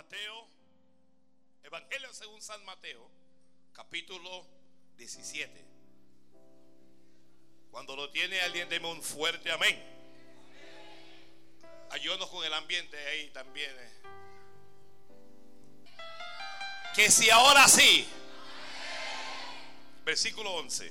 [0.00, 0.48] Mateo,
[1.62, 3.06] Evangelio según San Mateo,
[3.74, 4.46] capítulo
[4.96, 5.62] 17.
[7.70, 9.78] Cuando lo tiene alguien, deme un fuerte amén.
[11.90, 13.70] Ayúdanos con el ambiente ahí también.
[13.78, 13.92] eh.
[16.94, 18.08] Que si ahora sí,
[20.06, 20.90] versículo 11.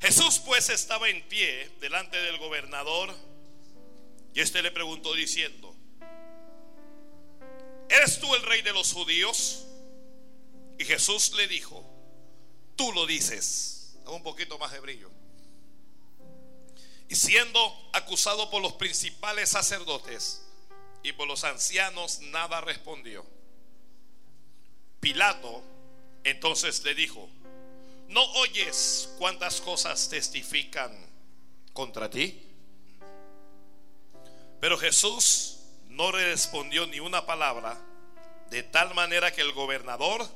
[0.00, 3.14] Jesús pues estaba en pie delante del gobernador
[4.34, 5.75] y este le preguntó diciendo,
[7.88, 9.66] ¿eres tú el rey de los judíos?
[10.78, 11.84] Y Jesús le dijo,
[12.76, 13.96] tú lo dices.
[14.06, 15.10] Un poquito más de brillo.
[17.08, 20.42] Y siendo acusado por los principales sacerdotes
[21.02, 23.24] y por los ancianos, nada respondió.
[25.00, 25.62] Pilato
[26.24, 27.28] entonces le dijo,
[28.08, 30.92] ¿no oyes cuántas cosas testifican
[31.72, 32.42] contra ti?
[34.60, 35.55] Pero Jesús
[35.96, 37.80] no respondió ni una palabra,
[38.50, 40.28] de tal manera que el gobernador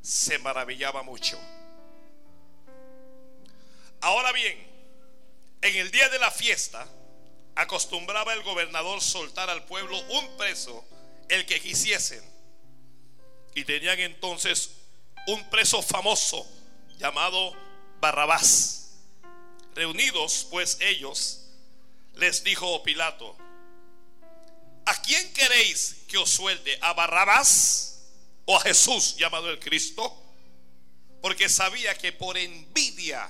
[0.00, 1.38] se maravillaba mucho.
[4.00, 4.56] Ahora bien,
[5.60, 6.88] en el día de la fiesta,
[7.54, 10.82] acostumbraba el gobernador soltar al pueblo un preso,
[11.28, 12.22] el que quisiesen.
[13.54, 14.70] Y tenían entonces
[15.26, 16.46] un preso famoso
[16.96, 17.52] llamado
[18.00, 18.94] Barrabás.
[19.74, 21.46] Reunidos pues ellos,
[22.14, 23.36] les dijo Pilato,
[24.86, 26.78] ¿a quién queréis que os suelte?
[26.80, 28.02] ¿A Barrabás
[28.44, 30.14] o a Jesús llamado el Cristo?
[31.20, 33.28] Porque sabía que por envidia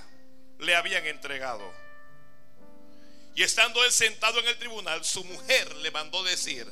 [0.59, 1.73] le habían entregado.
[3.35, 6.67] Y estando él sentado en el tribunal, su mujer le mandó decir,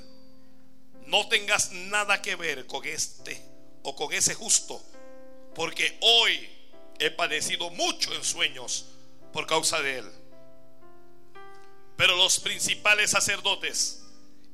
[1.07, 3.43] no tengas nada que ver con este
[3.83, 4.81] o con ese justo,
[5.55, 6.49] porque hoy
[6.99, 8.87] he padecido mucho en sueños
[9.33, 10.13] por causa de él.
[11.97, 14.02] Pero los principales sacerdotes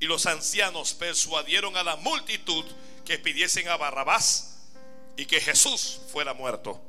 [0.00, 2.64] y los ancianos persuadieron a la multitud
[3.04, 4.68] que pidiesen a Barrabás
[5.16, 6.80] y que Jesús fuera muerto.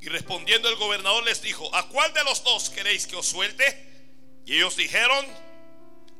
[0.00, 3.64] Y respondiendo el gobernador les dijo, ¿a cuál de los dos queréis que os suelte?
[4.44, 5.26] Y ellos dijeron,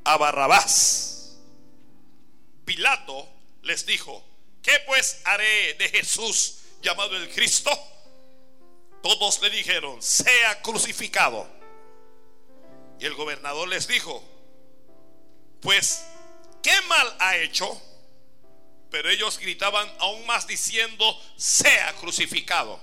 [0.05, 1.37] a Barrabás.
[2.65, 3.29] Pilato
[3.62, 4.25] les dijo,
[4.62, 7.71] ¿qué pues haré de Jesús llamado el Cristo?
[9.03, 11.47] Todos le dijeron, sea crucificado.
[12.99, 14.25] Y el gobernador les dijo,
[15.65, 16.05] pues,
[16.63, 17.81] ¿qué mal ha hecho?
[18.91, 22.79] Pero ellos gritaban aún más diciendo, sea crucificado.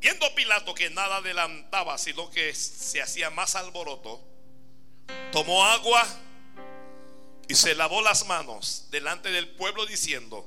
[0.00, 4.20] Viendo Pilato que nada adelantaba, sino que se hacía más alboroto,
[5.32, 6.06] tomó agua
[7.48, 10.44] y se lavó las manos delante del pueblo diciendo,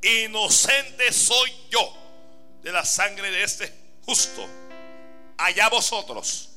[0.00, 1.92] inocente soy yo
[2.62, 3.74] de la sangre de este
[4.06, 4.48] justo,
[5.36, 6.47] allá vosotros.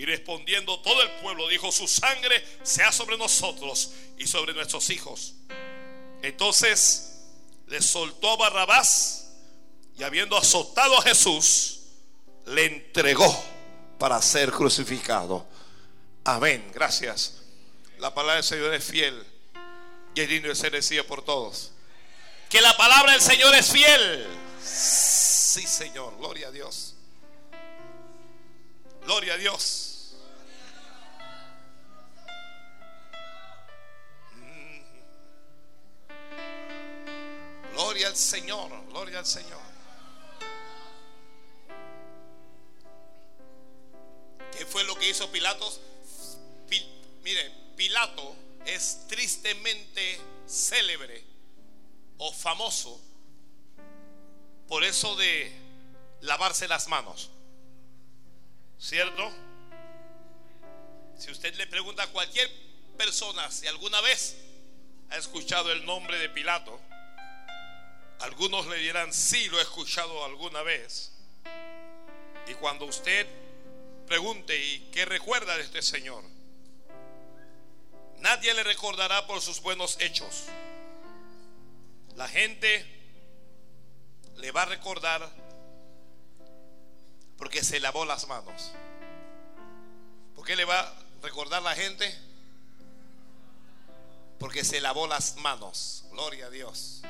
[0.00, 5.34] Y respondiendo todo el pueblo dijo, su sangre sea sobre nosotros y sobre nuestros hijos.
[6.22, 7.18] Entonces
[7.66, 9.30] le soltó a Barrabás
[9.98, 11.80] y habiendo azotado a Jesús,
[12.46, 13.44] le entregó
[13.98, 15.46] para ser crucificado.
[16.24, 17.42] Amén, gracias.
[17.98, 19.22] La palabra del Señor es fiel
[20.14, 21.72] y es digno de ser decida por todos.
[22.48, 24.26] Que la palabra del Señor es fiel.
[24.64, 26.94] Sí, Señor, gloria a Dios.
[29.04, 29.79] Gloria a Dios.
[37.82, 39.58] Gloria al Señor, gloria al Señor.
[44.52, 45.80] ¿Qué fue lo que hizo Pilatos?
[46.68, 46.86] Pi-
[47.22, 48.36] mire, Pilato
[48.66, 51.24] es tristemente célebre
[52.18, 53.00] o famoso
[54.68, 55.50] por eso de
[56.20, 57.30] lavarse las manos.
[58.78, 59.32] ¿Cierto?
[61.18, 62.50] Si usted le pregunta a cualquier
[62.98, 64.36] persona si alguna vez
[65.08, 66.78] ha escuchado el nombre de Pilato,
[68.20, 71.12] algunos le dirán, sí, lo he escuchado alguna vez.
[72.46, 73.26] Y cuando usted
[74.06, 76.24] pregunte, ¿y qué recuerda de este Señor?
[78.18, 80.44] Nadie le recordará por sus buenos hechos.
[82.16, 82.84] La gente
[84.36, 85.30] le va a recordar
[87.38, 88.72] porque se lavó las manos.
[90.34, 92.14] ¿Por qué le va a recordar la gente?
[94.38, 96.04] Porque se lavó las manos.
[96.10, 97.02] Gloria a Dios.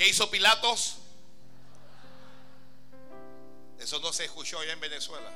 [0.00, 0.96] ¿Qué hizo Pilatos?
[3.78, 5.30] Eso no se escuchó allá en Venezuela.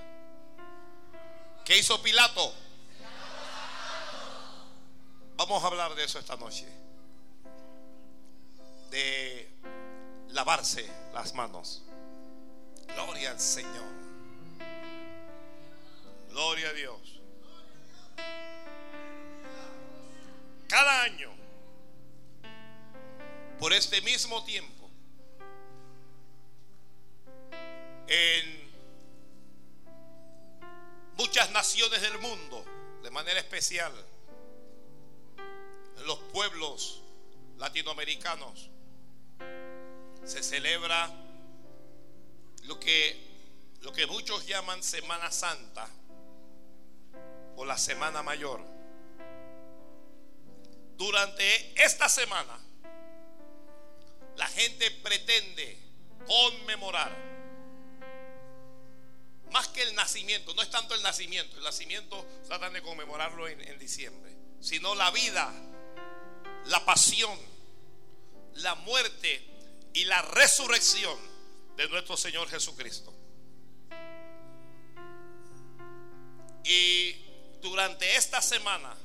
[1.67, 2.51] ¿Qué hizo Pilato?
[5.37, 6.67] Vamos a hablar de eso esta noche.
[8.89, 9.51] De
[10.31, 11.83] lavarse las manos.
[12.95, 13.93] Gloria al Señor.
[16.31, 17.21] Gloria a Dios.
[20.67, 21.44] Cada año
[23.59, 24.91] por este mismo tiempo,
[28.07, 28.73] en
[31.17, 32.65] muchas naciones del mundo,
[33.03, 33.93] de manera especial,
[35.97, 37.03] en los pueblos
[37.59, 38.71] latinoamericanos,
[40.25, 41.11] se celebra
[42.65, 43.17] lo que,
[43.83, 45.89] lo que muchos llaman Semana Santa
[47.57, 48.61] o la Semana Mayor.
[50.97, 52.64] Durante esta semana,
[54.37, 55.79] la gente pretende
[56.27, 57.35] conmemorar
[59.51, 63.61] más que el nacimiento, no es tanto el nacimiento, el nacimiento tratan de conmemorarlo en,
[63.61, 65.53] en diciembre, sino la vida,
[66.67, 67.39] la pasión,
[68.55, 69.47] la muerte
[69.93, 71.17] y la resurrección
[71.77, 73.15] de nuestro Señor Jesucristo.
[76.65, 77.15] Y
[77.61, 78.97] durante esta semana,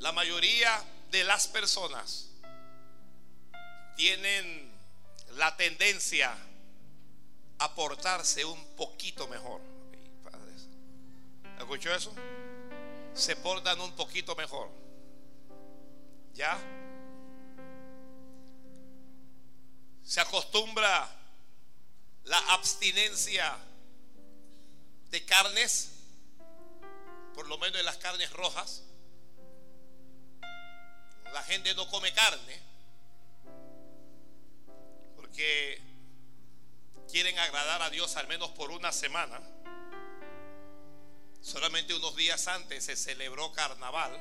[0.00, 2.33] la mayoría de las personas
[3.96, 4.72] tienen
[5.36, 6.36] la tendencia
[7.58, 9.60] a portarse un poquito mejor.
[11.58, 12.12] ¿Escuchó eso?
[13.14, 14.68] Se portan un poquito mejor.
[16.34, 16.58] ¿Ya?
[20.02, 21.08] Se acostumbra
[22.24, 23.56] la abstinencia
[25.10, 25.92] de carnes,
[27.34, 28.82] por lo menos de las carnes rojas.
[31.32, 32.73] La gente no come carne
[35.34, 35.80] porque
[37.10, 39.40] quieren agradar a Dios al menos por una semana.
[41.40, 44.16] Solamente unos días antes se celebró carnaval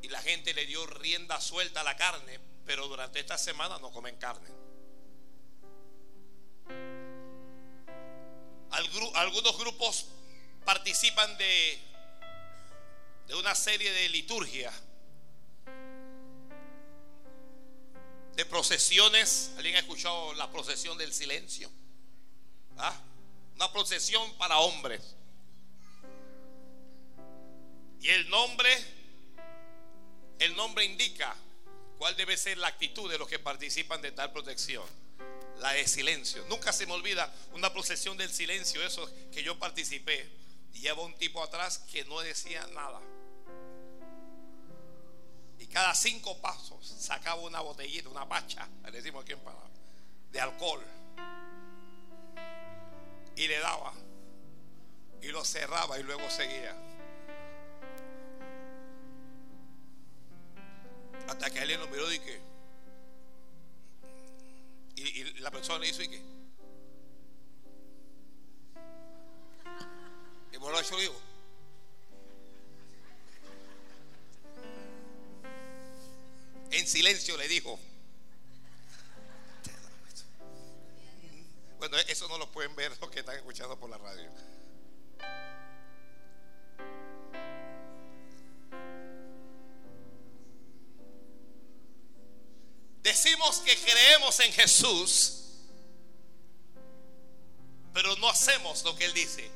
[0.00, 3.92] y la gente le dio rienda suelta a la carne, pero durante esta semana no
[3.92, 4.48] comen carne.
[8.70, 10.06] Algunos grupos
[10.64, 11.78] participan de,
[13.26, 14.72] de una serie de liturgias,
[18.38, 19.50] de procesiones.
[19.56, 21.68] ¿Alguien ha escuchado la procesión del silencio?
[22.76, 22.96] ¿Ah?
[23.56, 25.02] Una procesión para hombres.
[28.00, 28.70] Y el nombre,
[30.38, 31.34] el nombre indica
[31.98, 34.84] cuál debe ser la actitud de los que participan de tal protección
[35.58, 36.44] la de silencio.
[36.48, 40.30] Nunca se me olvida una procesión del silencio, eso que yo participé.
[40.74, 43.00] Y lleva un tipo atrás que no decía nada.
[45.68, 49.68] Y cada cinco pasos sacaba una botellita, una pacha, le decimos aquí en Panamá,
[50.32, 50.82] de alcohol.
[53.36, 53.92] Y le daba.
[55.20, 56.74] Y lo cerraba y luego seguía.
[61.28, 62.48] Hasta que él lo miró y que
[64.96, 66.22] y, la persona le hizo y qué.
[70.52, 71.27] Y borracho le dijo.
[76.70, 77.78] En silencio le dijo.
[81.78, 84.30] Bueno, eso no lo pueden ver los que están escuchando por la radio.
[93.02, 95.44] Decimos que creemos en Jesús,
[97.94, 99.50] pero no hacemos lo que Él dice.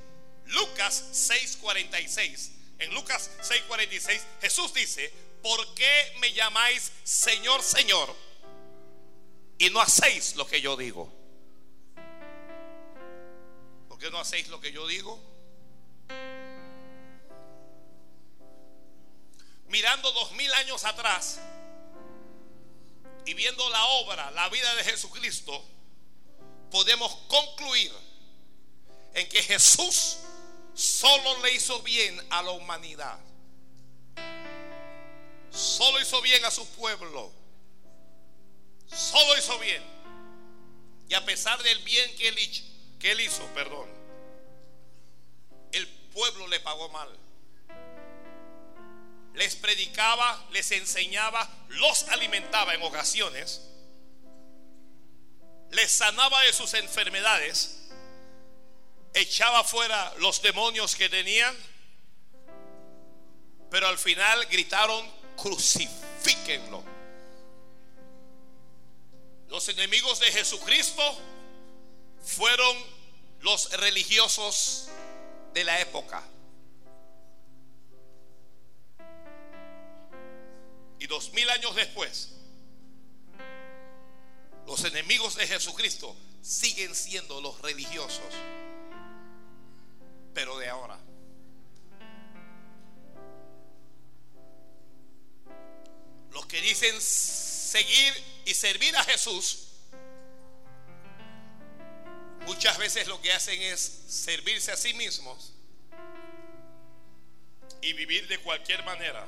[0.47, 2.50] Lucas 6:46.
[2.78, 8.14] En Lucas 6:46 Jesús dice, ¿por qué me llamáis Señor, Señor?
[9.58, 11.12] Y no hacéis lo que yo digo.
[13.88, 15.20] ¿Por qué no hacéis lo que yo digo?
[19.68, 21.40] Mirando dos mil años atrás,
[23.25, 25.64] y viendo la obra, la vida de Jesucristo,
[26.70, 27.92] podemos concluir
[29.14, 30.18] en que Jesús
[30.75, 33.18] solo le hizo bien a la humanidad.
[35.52, 37.32] Solo hizo bien a su pueblo.
[38.87, 39.82] Solo hizo bien.
[41.09, 43.88] Y a pesar del bien que él, hizo, perdón,
[45.73, 47.09] el pueblo le pagó mal
[49.35, 53.62] les predicaba, les enseñaba, los alimentaba en ocasiones,
[55.71, 57.88] les sanaba de sus enfermedades,
[59.14, 61.56] echaba fuera los demonios que tenían,
[63.71, 66.83] pero al final gritaron, crucifíquenlo.
[69.49, 71.03] Los enemigos de Jesucristo
[72.23, 72.77] fueron
[73.41, 74.89] los religiosos
[75.53, 76.23] de la época.
[80.99, 82.31] Y dos mil años después,
[84.67, 88.33] los enemigos de Jesucristo siguen siendo los religiosos,
[90.33, 91.01] pero de ahora.
[96.62, 99.69] Dicen seguir y servir a Jesús,
[102.47, 105.53] muchas veces lo que hacen es servirse a sí mismos
[107.81, 109.27] y vivir de cualquier manera.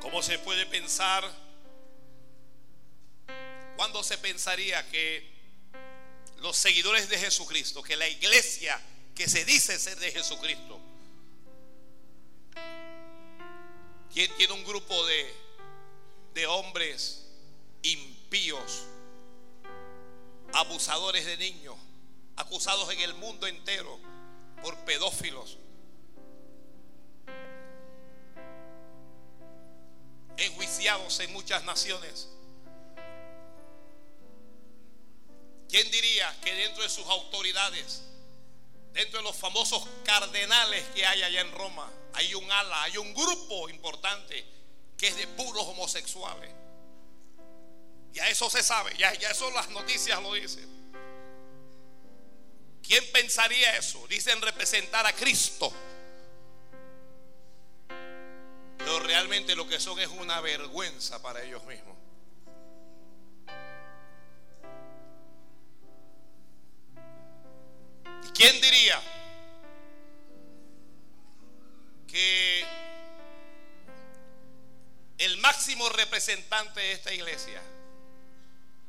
[0.00, 1.24] ¿Cómo se puede pensar?
[3.76, 5.38] ¿Cuándo se pensaría que
[6.38, 8.80] los seguidores de Jesucristo, que la iglesia
[9.14, 10.80] que se dice ser de Jesucristo,
[14.26, 15.34] tiene un grupo de,
[16.34, 17.26] de hombres
[17.82, 18.84] impíos,
[20.52, 21.76] abusadores de niños,
[22.36, 23.98] acusados en el mundo entero
[24.62, 25.58] por pedófilos?
[30.38, 32.28] enjuiciados en muchas naciones.
[35.68, 38.02] ¿Quién diría que dentro de sus autoridades,
[38.92, 43.14] dentro de los famosos cardenales que hay allá en Roma, hay un ala, hay un
[43.14, 44.44] grupo importante
[44.96, 46.50] que es de puros homosexuales?
[48.12, 50.66] Ya eso se sabe, ya, ya eso las noticias lo dicen.
[52.82, 54.04] ¿Quién pensaría eso?
[54.08, 55.72] Dicen representar a Cristo.
[58.78, 61.96] Pero realmente lo que son es una vergüenza para ellos mismos.
[68.26, 69.00] ¿Y quién diría
[72.08, 72.66] que
[75.18, 77.62] el máximo representante de esta iglesia,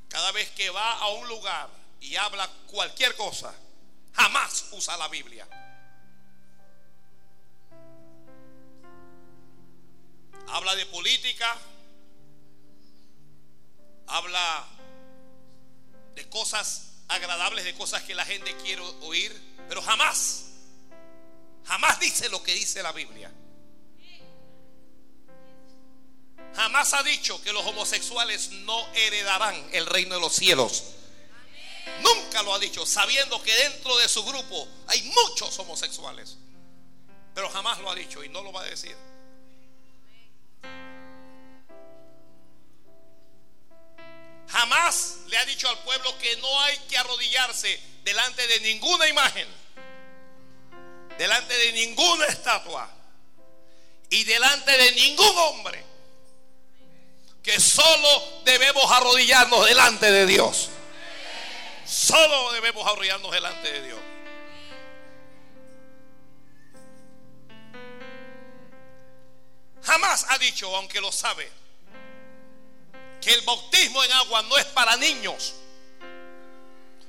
[0.07, 1.69] cada vez que va a un lugar
[2.01, 3.53] y habla cualquier cosa,
[4.13, 5.47] jamás usa la Biblia?
[10.51, 11.57] habla de política,
[14.07, 14.67] habla
[16.15, 19.31] de cosas agradables, de cosas que la gente quiere oír,
[19.67, 20.48] pero jamás,
[21.65, 23.31] jamás dice lo que dice la Biblia.
[26.55, 30.83] Jamás ha dicho que los homosexuales no heredarán el reino de los cielos.
[32.01, 36.37] Nunca lo ha dicho, sabiendo que dentro de su grupo hay muchos homosexuales.
[37.33, 38.95] Pero jamás lo ha dicho y no lo va a decir.
[44.49, 49.47] Jamás le ha dicho al pueblo que no hay que arrodillarse delante de ninguna imagen,
[51.19, 52.89] delante de ninguna estatua
[54.09, 55.83] y delante de ningún hombre.
[57.43, 60.69] Que solo debemos arrodillarnos delante de Dios.
[61.85, 63.99] Solo debemos arrodillarnos delante de Dios.
[69.83, 71.51] Jamás ha dicho, aunque lo sabe,
[73.19, 75.55] que el bautismo en agua no es para niños,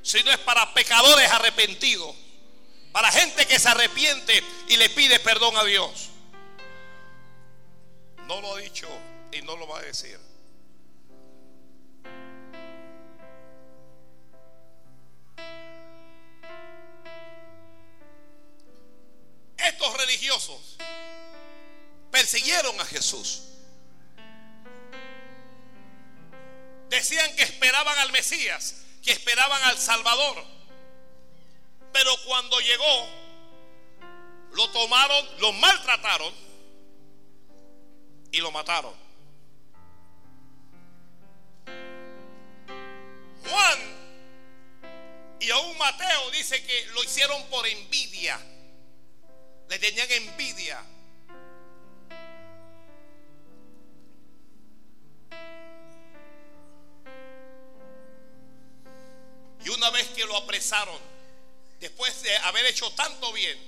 [0.03, 2.17] sino es para pecadores arrepentidos,
[2.93, 6.09] para gente que se arrepiente y le pide perdón a Dios.
[8.27, 8.89] No lo ha dicho
[9.33, 10.19] y no lo va a decir.
[19.57, 20.77] Estos religiosos
[22.11, 23.43] persiguieron a Jesús.
[26.89, 30.60] Decían que esperaban al Mesías, que esperaban al Salvador.
[31.93, 33.09] Pero cuando llegó,
[34.53, 36.33] lo tomaron, lo maltrataron
[38.33, 38.95] y lo mataron.
[43.49, 44.01] Juan
[45.41, 48.39] y aún Mateo dice que lo hicieron por envidia.
[49.69, 50.85] Le tenían envidia.
[59.65, 60.99] Y una vez que lo apresaron,
[61.81, 63.59] después de haber hecho tanto bien,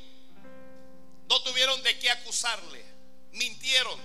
[1.28, 2.84] no tuvieron de qué acusarle.
[3.32, 3.98] Mintieron.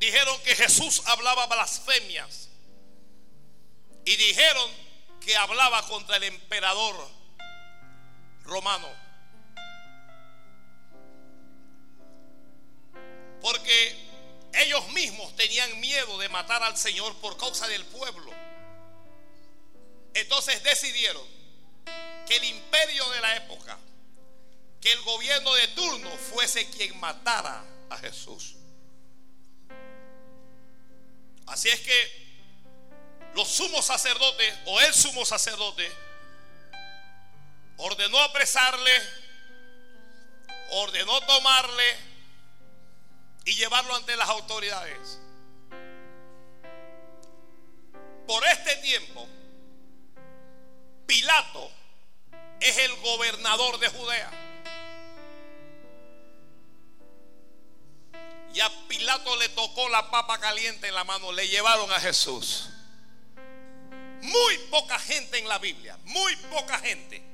[0.00, 2.48] Dijeron que Jesús hablaba blasfemias.
[4.04, 4.70] Y dijeron
[5.20, 7.08] que hablaba contra el emperador
[8.42, 8.88] romano.
[13.40, 13.96] Porque
[14.54, 18.32] ellos mismos tenían miedo de matar al Señor por causa del pueblo.
[20.14, 21.39] Entonces decidieron
[22.30, 23.76] que el imperio de la época,
[24.80, 28.54] que el gobierno de turno fuese quien matara a Jesús.
[31.48, 32.30] Así es que
[33.34, 35.90] los sumos sacerdotes o el sumo sacerdote
[37.78, 38.92] ordenó apresarle,
[40.70, 41.96] ordenó tomarle
[43.44, 45.18] y llevarlo ante las autoridades.
[48.24, 49.26] Por este tiempo,
[51.08, 51.79] Pilato
[52.60, 54.30] es el gobernador de Judea.
[58.54, 61.32] Y a Pilato le tocó la papa caliente en la mano.
[61.32, 62.68] Le llevaron a Jesús.
[64.22, 67.30] Muy poca gente en la Biblia, muy poca gente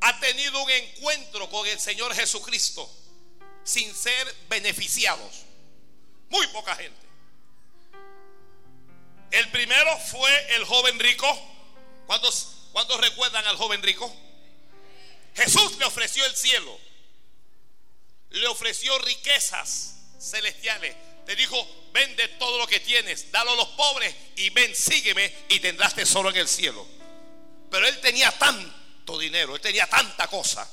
[0.00, 2.90] ha tenido un encuentro con el Señor Jesucristo
[3.64, 5.44] sin ser beneficiados.
[6.30, 6.98] Muy poca gente.
[9.30, 11.26] El primero fue el joven rico.
[12.06, 14.12] ¿Cuántos, ¿Cuántos recuerdan al joven rico?
[15.34, 16.78] Jesús le ofreció el cielo.
[18.30, 20.94] Le ofreció riquezas celestiales.
[21.26, 21.56] Le dijo,
[21.92, 26.30] vende todo lo que tienes, dalo a los pobres y ven, sígueme y tendrás tesoro
[26.30, 26.86] en el cielo.
[27.70, 30.68] Pero él tenía tanto dinero, él tenía tanta cosa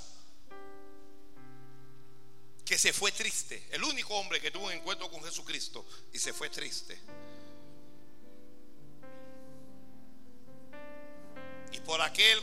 [2.65, 3.67] que se fue triste.
[3.71, 6.99] El único hombre que tuvo un encuentro con Jesucristo y se fue triste.
[11.77, 12.41] Y por aquel,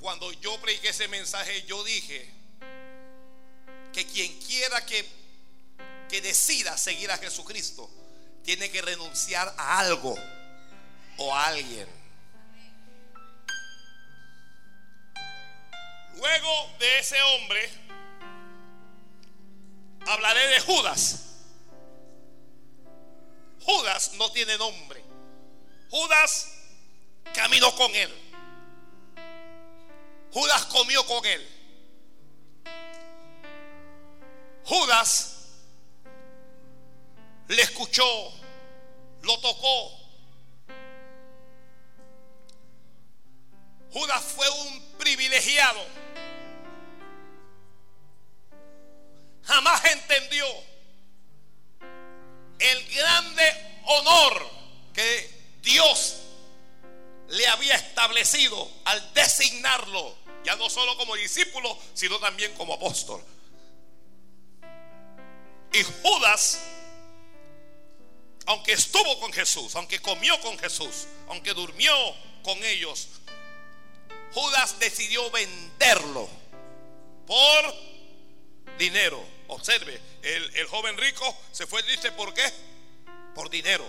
[0.00, 2.32] cuando yo prediqué ese mensaje, yo dije
[3.92, 5.04] que quien quiera que,
[6.08, 7.90] que decida seguir a Jesucristo,
[8.44, 10.16] tiene que renunciar a algo
[11.16, 11.88] o a alguien.
[16.14, 17.70] Luego de ese hombre,
[20.06, 21.26] hablaré de Judas.
[23.62, 25.02] Judas no tiene nombre.
[25.90, 26.52] Judas
[27.34, 28.29] caminó con él.
[30.32, 31.46] Judas comió con él.
[34.64, 35.48] Judas
[37.48, 38.04] le escuchó,
[39.22, 40.00] lo tocó.
[43.92, 45.80] Judas fue un privilegiado.
[49.42, 50.46] Jamás entendió
[52.60, 54.48] el grande honor
[54.92, 56.20] que Dios
[57.30, 63.22] le había establecido al designarlo, ya no solo como discípulo, sino también como apóstol.
[65.72, 66.58] Y Judas
[68.50, 71.94] aunque estuvo con Jesús, aunque comió con Jesús, aunque durmió
[72.42, 73.06] con ellos,
[74.32, 76.28] Judas decidió venderlo
[77.28, 77.74] por
[78.76, 79.24] dinero.
[79.46, 82.42] Observe, el, joven rico se fue triste ¿por qué?
[83.36, 83.84] Por dinero.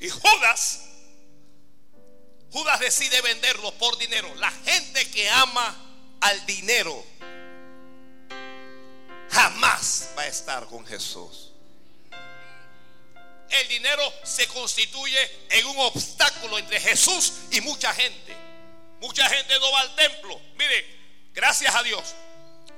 [0.00, 0.87] Y Judas,
[2.52, 4.34] Judas decide venderlo por dinero.
[4.36, 5.76] La gente que ama
[6.20, 7.04] al dinero
[9.30, 11.48] jamás va a estar con Jesús
[13.50, 15.18] el dinero se constituye
[15.50, 18.36] en un obstáculo entre Jesús y mucha gente.
[19.00, 20.40] Mucha gente no va al templo.
[20.56, 20.86] Mire,
[21.32, 22.14] gracias a Dios.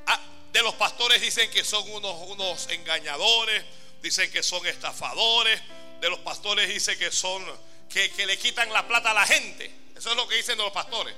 [0.06, 0.20] Ah,
[0.52, 3.64] de los pastores dicen que son unos, unos engañadores,
[4.02, 5.60] dicen que son estafadores.
[6.00, 7.44] De los pastores dicen que son
[7.90, 9.70] que, le quitan la plata a la gente.
[9.96, 11.14] Eso es lo que dicen los pastores.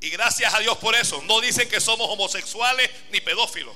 [0.00, 1.22] Y gracias a Dios por eso.
[1.22, 3.74] No dicen que somos homosexuales ni pedófilos.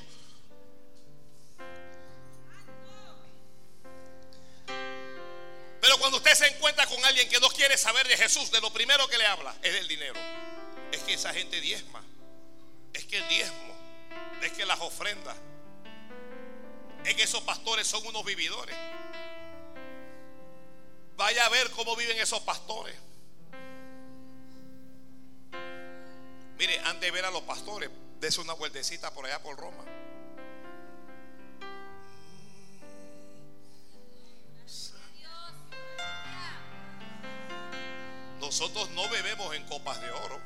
[5.81, 8.71] Pero cuando usted se encuentra con alguien que no quiere saber de Jesús, de lo
[8.71, 10.21] primero que le habla es del dinero.
[10.93, 12.05] Es que esa gente diezma.
[12.93, 13.75] Es que el diezmo.
[14.43, 15.37] Es que las ofrendas.
[17.05, 18.77] Es que esos pastores son unos vividores.
[21.21, 22.97] Vaya a ver cómo viven esos pastores.
[26.57, 29.85] Mire, antes de ver a los pastores, dese una vueltecita por allá por Roma.
[38.41, 40.41] Nosotros no bebemos en copas de oro.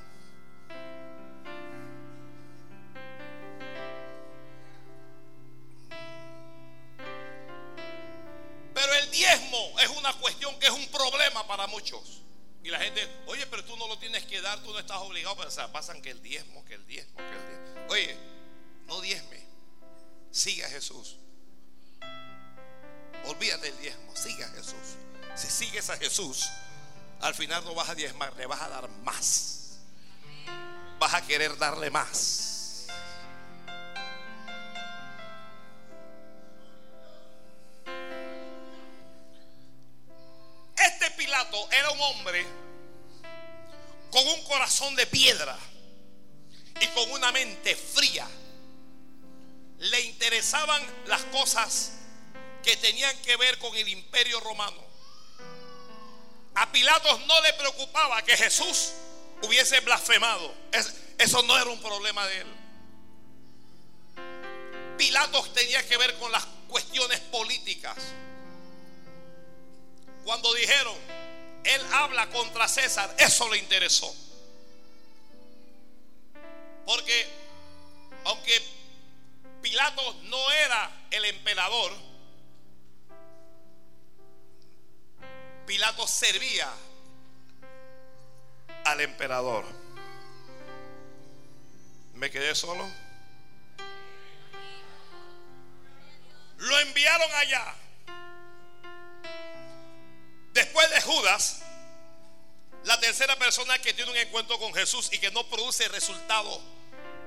[14.84, 15.36] Estás obligado.
[15.36, 17.92] Pero o sea, pasan que el diezmo, que el diezmo, que el diezmo.
[17.92, 18.16] Oye,
[18.86, 19.44] no diezme.
[20.30, 21.16] Siga a Jesús.
[23.26, 24.96] Olvídate del diezmo, siga a Jesús.
[25.34, 26.50] Si sigues a Jesús,
[27.20, 29.78] al final no vas a diezmar, le vas a dar más.
[30.98, 32.43] Vas a querer darle más.
[46.80, 48.26] Y con una mente fría.
[49.78, 51.92] Le interesaban las cosas
[52.62, 54.82] que tenían que ver con el imperio romano.
[56.54, 58.92] A Pilatos no le preocupaba que Jesús
[59.42, 60.54] hubiese blasfemado.
[61.18, 62.46] eso no era un problema de él.
[64.96, 67.96] Pilatos tenía que ver con las cuestiones políticas.
[70.24, 70.96] Cuando dijeron,
[71.64, 74.14] él habla contra César, eso le interesó.
[76.86, 77.26] Porque
[78.24, 78.62] aunque
[79.64, 81.90] Pilato no era el emperador.
[85.66, 86.70] Pilato servía
[88.84, 89.64] al emperador.
[92.12, 92.86] ¿Me quedé solo?
[96.58, 97.74] Lo enviaron allá.
[100.52, 101.63] Después de Judas,
[102.84, 106.60] la tercera persona que tiene un encuentro con Jesús y que no produce resultados,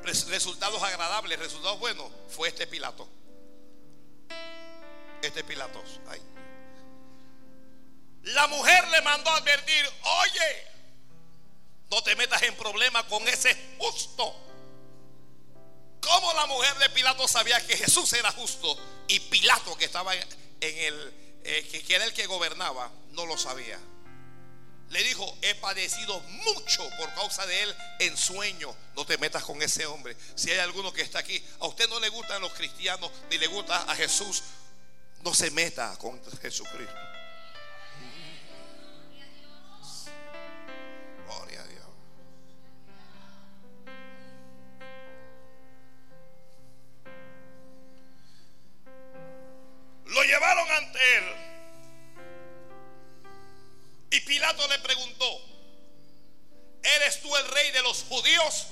[0.03, 3.07] resultados agradables, resultados buenos, fue este Pilato.
[5.21, 5.83] Este Pilato.
[8.21, 10.67] La mujer le mandó a advertir, oye,
[11.89, 14.35] no te metas en problemas con ese justo.
[16.01, 20.27] ¿Cómo la mujer de Pilato sabía que Jesús era justo y Pilato que estaba en
[20.61, 23.79] el eh, que era el que gobernaba no lo sabía?
[24.89, 28.73] Le dijo, he padecido mucho por causa de él en sueño.
[28.95, 30.15] No te metas con ese hombre.
[30.35, 33.47] Si hay alguno que está aquí, a usted no le gustan los cristianos ni le
[33.47, 34.43] gusta a Jesús,
[35.23, 36.95] no se meta con Jesucristo.
[41.25, 41.85] Gloria a Dios.
[50.05, 51.46] Lo llevaron ante él.
[54.27, 55.41] Pilato le preguntó,
[56.83, 58.67] ¿eres tú el rey de los judíos?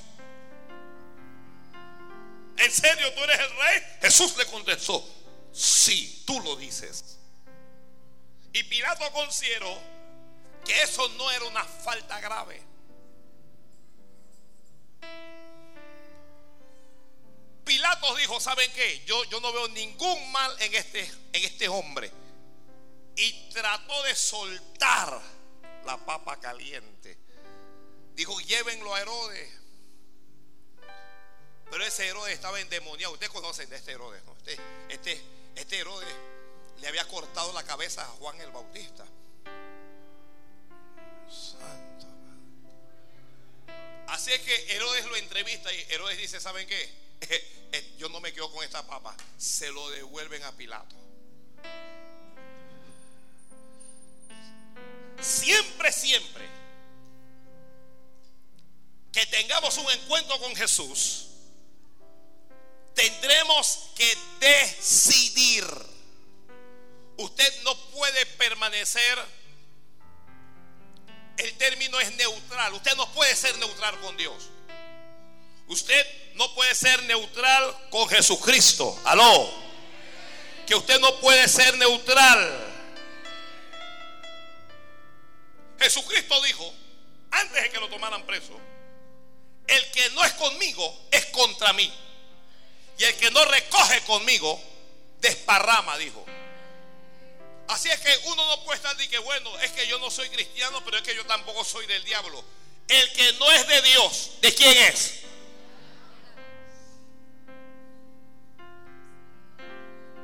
[2.58, 3.84] ¿En serio tú eres el rey?
[4.02, 5.02] Jesús le contestó,
[5.54, 7.18] sí, tú lo dices.
[8.52, 9.80] Y Pilato consideró
[10.66, 12.62] que eso no era una falta grave.
[17.64, 19.04] Pilato dijo, ¿saben qué?
[19.06, 22.12] Yo, yo no veo ningún mal en este, en este hombre
[23.16, 25.35] y trató de soltar
[25.86, 27.18] la papa caliente.
[28.16, 29.50] Dijo, llévenlo a Herodes.
[31.70, 33.14] Pero ese Herodes estaba endemoniado.
[33.14, 34.36] Ustedes conocen de este Herodes, ¿no?
[34.38, 34.58] Este,
[34.90, 35.22] este,
[35.56, 36.14] este Herodes
[36.80, 39.06] le había cortado la cabeza a Juan el Bautista.
[41.30, 42.08] Santo.
[44.08, 47.06] Así es que Herodes lo entrevista y Herodes dice, ¿saben qué?
[47.98, 49.16] Yo no me quedo con esta papa.
[49.38, 50.96] Se lo devuelven a Pilato.
[55.22, 56.46] Siempre, siempre
[59.12, 61.28] que tengamos un encuentro con Jesús,
[62.94, 65.66] tendremos que decidir.
[67.18, 69.20] Usted no puede permanecer,
[71.38, 74.50] el término es neutral, usted no puede ser neutral con Dios.
[75.68, 79.00] Usted no puede ser neutral con Jesucristo.
[79.06, 79.50] Aló.
[80.68, 82.65] Que usted no puede ser neutral
[85.86, 86.74] Jesucristo dijo,
[87.30, 88.60] antes de que lo tomaran preso,
[89.68, 91.94] el que no es conmigo es contra mí.
[92.98, 94.60] Y el que no recoge conmigo,
[95.20, 96.26] desparrama, dijo.
[97.68, 100.28] Así es que uno no puede estar de que, bueno, es que yo no soy
[100.30, 102.44] cristiano, pero es que yo tampoco soy del diablo.
[102.88, 105.20] El que no es de Dios, ¿de quién es?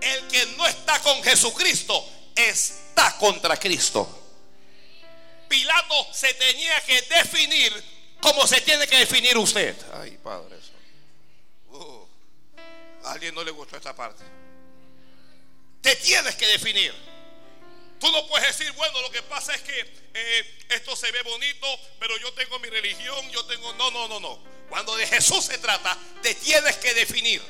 [0.02, 2.04] El que no está con Jesucristo
[2.36, 4.21] está contra Cristo.
[5.52, 7.84] Pilato se tenía que definir
[8.22, 9.76] como se tiene que definir usted.
[9.96, 10.56] Ay, Padre.
[11.72, 12.06] Uh,
[13.04, 14.24] a alguien no le gustó esta parte.
[15.82, 16.94] Te tienes que definir.
[18.00, 19.78] Tú no puedes decir, bueno, lo que pasa es que
[20.14, 21.68] eh, esto se ve bonito,
[22.00, 23.74] pero yo tengo mi religión, yo tengo...
[23.74, 24.40] No, no, no, no.
[24.70, 27.42] Cuando de Jesús se trata, te tienes que definir.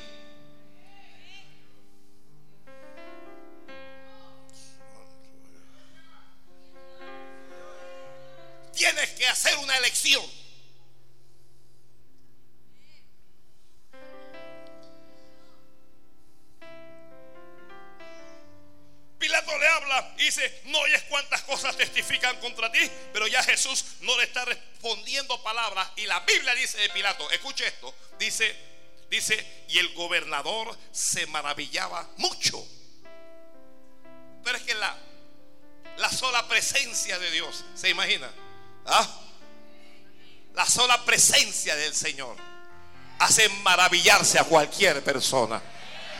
[8.72, 10.22] Tienes que hacer una elección.
[19.18, 22.80] Pilato le habla y dice, no oyes cuántas cosas testifican contra ti,
[23.12, 25.88] pero ya Jesús no le está respondiendo palabras.
[25.94, 28.52] Y la Biblia dice de Pilato, escuche esto, dice,
[29.08, 32.66] dice, y el gobernador se maravillaba mucho.
[34.42, 34.98] Pero es que la,
[35.98, 38.28] la sola presencia de Dios, ¿se imagina?
[38.86, 39.08] ¿Ah?
[40.54, 42.36] La sola presencia del Señor
[43.18, 45.62] hace maravillarse a cualquier persona.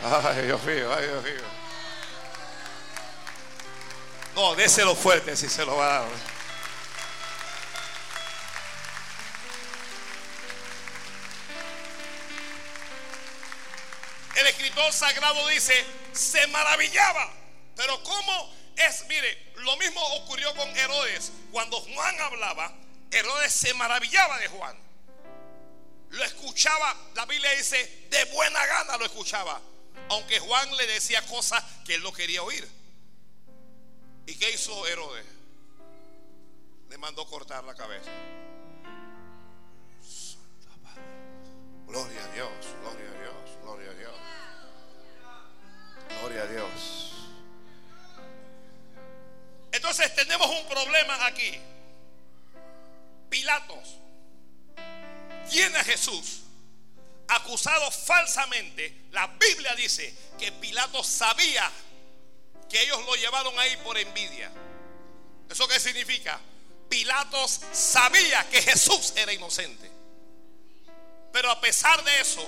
[0.03, 1.63] Ay, Dios mío, ay, Dios mío.
[4.35, 6.09] No, déselo fuerte si se lo va a dar.
[14.35, 15.73] El escritor sagrado dice,
[16.11, 17.31] se maravillaba.
[17.75, 21.31] Pero ¿cómo es, mire, lo mismo ocurrió con Herodes.
[21.51, 22.73] Cuando Juan hablaba,
[23.11, 24.77] Herodes se maravillaba de Juan.
[26.09, 29.59] lo escuchaba, la Biblia dice, de buena gana lo escuchaba.
[30.09, 32.67] Aunque Juan le decía cosas que él no quería oír.
[34.25, 35.25] ¿Y qué hizo Herodes?
[36.89, 38.11] Le mandó cortar la cabeza.
[41.87, 42.49] Gloria a Dios,
[42.81, 44.13] gloria a Dios, gloria a Dios.
[46.19, 47.02] Gloria a Dios.
[49.73, 51.59] Entonces tenemos un problema aquí.
[53.27, 53.95] Pilatos
[55.49, 56.41] tiene a Jesús
[57.27, 59.05] acusado falsamente.
[59.11, 61.69] La Biblia dice que Pilatos sabía
[62.69, 64.51] que ellos lo llevaron ahí por envidia.
[65.49, 66.39] ¿Eso qué significa?
[66.87, 69.89] Pilatos sabía que Jesús era inocente.
[71.31, 72.47] Pero a pesar de eso,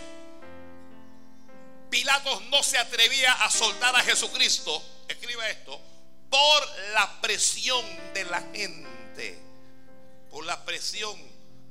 [1.89, 5.81] Pilatos no se atrevía a soltar a Jesucristo, escriba esto,
[6.29, 7.83] por la presión
[8.13, 9.37] de la gente,
[10.29, 11.17] por la presión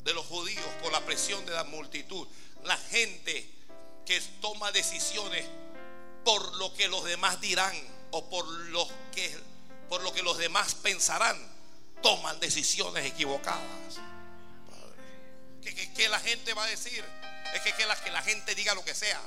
[0.05, 2.27] de los judíos, por la presión de la multitud,
[2.62, 3.49] la gente
[4.07, 5.45] que toma decisiones
[6.25, 7.75] por lo que los demás dirán
[8.11, 9.37] o por lo que,
[9.88, 11.37] por lo que los demás pensarán,
[12.03, 14.01] toman decisiones equivocadas.
[15.62, 17.03] ¿Qué, la gente va a decir?
[17.55, 19.21] Es que, que, la, que la gente diga lo que sea.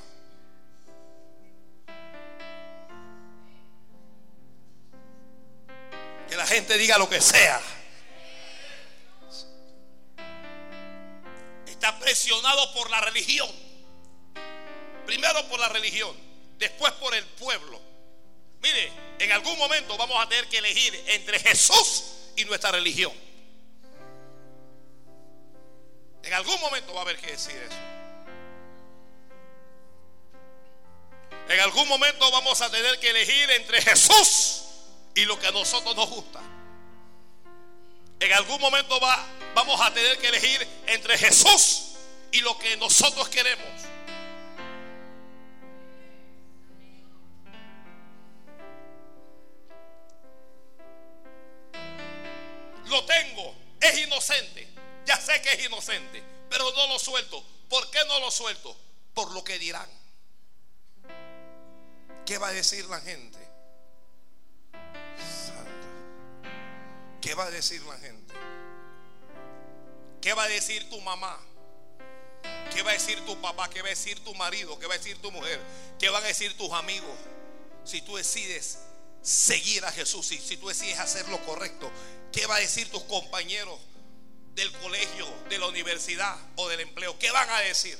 [6.28, 7.60] Que la gente diga lo que sea.
[11.66, 13.48] Está presionado por la religión.
[15.06, 16.14] Primero por la religión,
[16.58, 17.80] después por el pueblo.
[18.60, 22.04] Mire, en algún momento vamos a tener que elegir entre Jesús
[22.36, 23.12] y nuestra religión.
[26.22, 27.76] En algún momento va a haber que decir eso.
[31.48, 34.67] En algún momento vamos a tener que elegir entre Jesús
[35.18, 36.40] y lo que a nosotros nos gusta.
[38.20, 41.94] En algún momento va, vamos a tener que elegir entre Jesús
[42.30, 43.66] y lo que nosotros queremos.
[52.86, 54.68] Lo tengo, es inocente.
[55.04, 57.44] Ya sé que es inocente, pero no lo suelto.
[57.68, 58.76] ¿Por qué no lo suelto?
[59.14, 59.90] Por lo que dirán.
[62.24, 63.47] ¿Qué va a decir la gente?
[67.28, 68.32] ¿Qué va a decir la gente?
[70.22, 71.38] ¿Qué va a decir tu mamá?
[72.72, 73.68] ¿Qué va a decir tu papá?
[73.68, 74.78] ¿Qué va a decir tu marido?
[74.78, 75.60] ¿Qué va a decir tu mujer?
[75.98, 77.14] ¿Qué van a decir tus amigos?
[77.84, 78.78] Si tú decides
[79.20, 81.92] seguir a Jesús, y si tú decides hacer lo correcto,
[82.32, 83.78] ¿qué va a decir tus compañeros
[84.54, 87.18] del colegio, de la universidad o del empleo?
[87.18, 87.98] ¿Qué van a decir?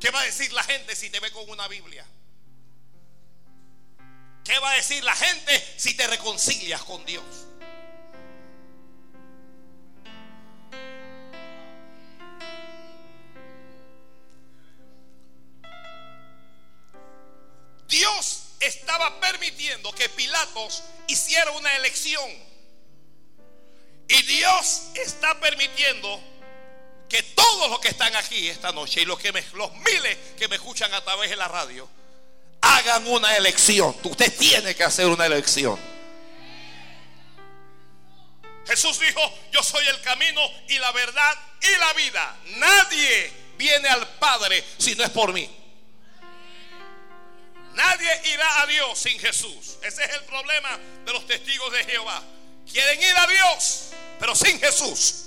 [0.00, 2.04] ¿Qué va a decir la gente si te ve con una Biblia?
[4.46, 7.24] ¿Qué va a decir la gente si te reconcilias con Dios?
[17.88, 22.30] Dios estaba permitiendo que Pilatos hiciera una elección.
[24.08, 26.20] Y Dios está permitiendo
[27.08, 30.54] que todos los que están aquí esta noche y los, que los miles que me
[30.54, 31.88] escuchan a través de la radio
[32.66, 33.94] hagan una elección.
[34.02, 35.78] Usted tiene que hacer una elección.
[38.66, 39.20] Jesús dijo,
[39.52, 42.36] yo soy el camino y la verdad y la vida.
[42.56, 45.48] Nadie viene al Padre si no es por mí.
[47.74, 49.76] Nadie irá a Dios sin Jesús.
[49.82, 52.22] Ese es el problema de los testigos de Jehová.
[52.70, 55.24] Quieren ir a Dios, pero sin Jesús.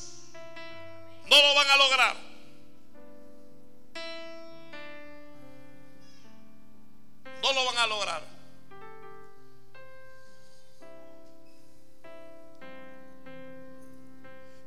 [1.27, 2.28] No lo van a lograr.
[7.41, 8.23] No lo van a lograr.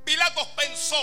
[0.04, 1.02] Pilatos pensó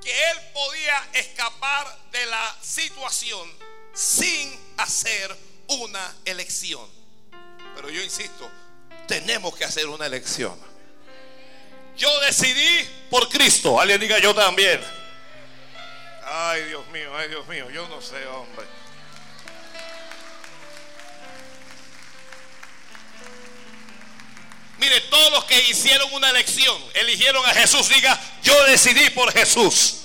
[0.00, 3.50] que él podía escapar de la situación
[3.92, 5.36] sin hacer
[5.68, 6.88] una elección.
[7.74, 8.50] Pero yo insisto,
[9.06, 10.58] tenemos que hacer una elección.
[11.96, 13.80] Yo decidí por Cristo.
[13.80, 14.80] Alguien diga yo también.
[16.24, 18.64] Ay, Dios mío, ay, Dios mío, yo no sé, hombre.
[24.80, 29.96] Mire, todos los que hicieron una elección, eligieron a Jesús, diga, yo decidí por Jesús.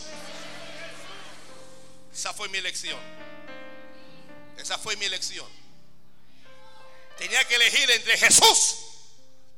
[2.14, 3.00] Esa fue mi elección.
[4.58, 5.48] Esa fue mi elección.
[7.18, 8.76] Tenía que elegir entre Jesús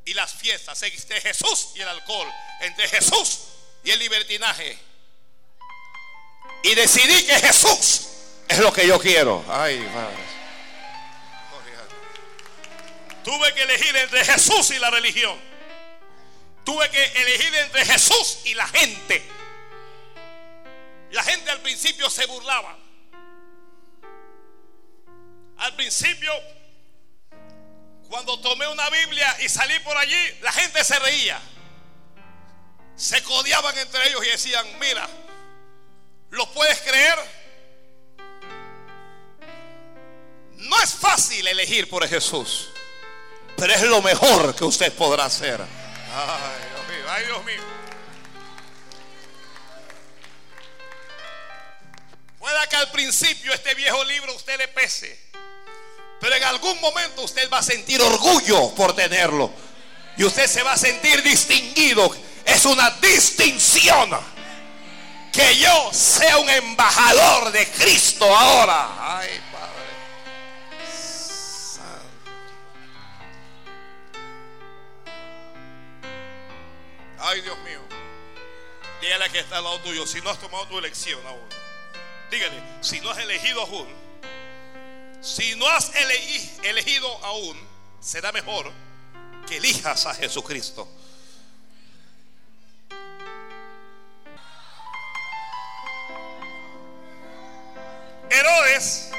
[0.06, 3.40] y las fiestas, entre Jesús y el alcohol, entre Jesús
[3.84, 4.78] y el libertinaje.
[6.62, 8.08] Y decidí que Jesús
[8.48, 9.44] es lo que yo quiero.
[9.50, 9.84] Ay,
[13.28, 15.38] Tuve que elegir entre Jesús y la religión.
[16.64, 19.22] Tuve que elegir entre Jesús y la gente.
[21.12, 22.78] La gente al principio se burlaba.
[25.58, 26.32] Al principio,
[28.08, 31.38] cuando tomé una Biblia y salí por allí, la gente se reía.
[32.96, 35.06] Se codiaban entre ellos y decían, mira,
[36.30, 37.20] ¿lo puedes creer?
[40.56, 42.70] No es fácil elegir por Jesús,
[43.58, 45.60] pero es lo mejor que usted podrá hacer.
[45.60, 47.62] Ay, Dios mío, ay, Dios mío.
[52.40, 55.20] Pueda que al principio este viejo libro usted le pese,
[56.22, 59.52] pero en algún momento usted va a sentir orgullo por tenerlo.
[60.18, 62.10] Y usted se va a sentir distinguido.
[62.46, 64.10] Es una distinción
[65.32, 69.20] que yo sea un embajador de Cristo ahora.
[69.20, 69.30] Ay,
[77.20, 77.82] Ay, Dios mío.
[79.02, 80.06] Dígale que está al lado tuyo.
[80.06, 81.48] Si no has tomado tu elección aún.
[82.30, 83.88] Dígale, si no has elegido aún.
[85.22, 85.92] Si no has
[86.64, 87.58] elegido aún,
[88.00, 88.72] será mejor
[89.48, 90.88] que elijas a Jesucristo.
[98.30, 99.10] Herodes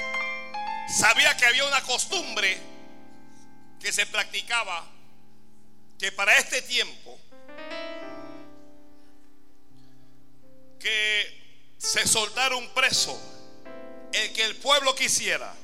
[0.88, 2.58] sabía que había una costumbre
[3.80, 4.87] que se practicaba
[5.98, 7.18] que para este tiempo
[10.78, 13.18] que se soltara un preso
[14.12, 15.54] el que el pueblo quisiera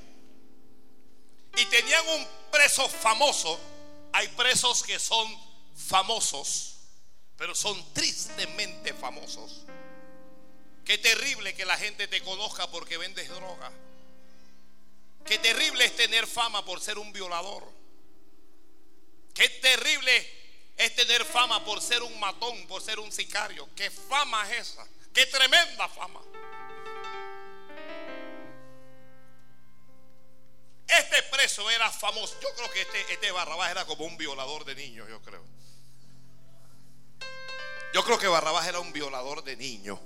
[1.56, 3.58] y tenían un preso famoso
[4.12, 5.26] hay presos que son
[5.74, 6.76] famosos
[7.36, 9.64] pero son tristemente famosos
[10.84, 13.72] Qué terrible que la gente te conozca porque vendes droga.
[15.24, 17.64] Qué terrible es tener fama por ser un violador.
[19.32, 20.30] Qué terrible
[20.76, 23.68] es tener fama por ser un matón, por ser un sicario.
[23.74, 24.86] Qué fama es esa.
[25.14, 26.20] Qué tremenda fama.
[30.88, 32.36] Este preso era famoso.
[32.40, 35.44] Yo creo que este, este Barrabás era como un violador de niños, yo creo.
[37.94, 40.00] Yo creo que Barrabás era un violador de niños.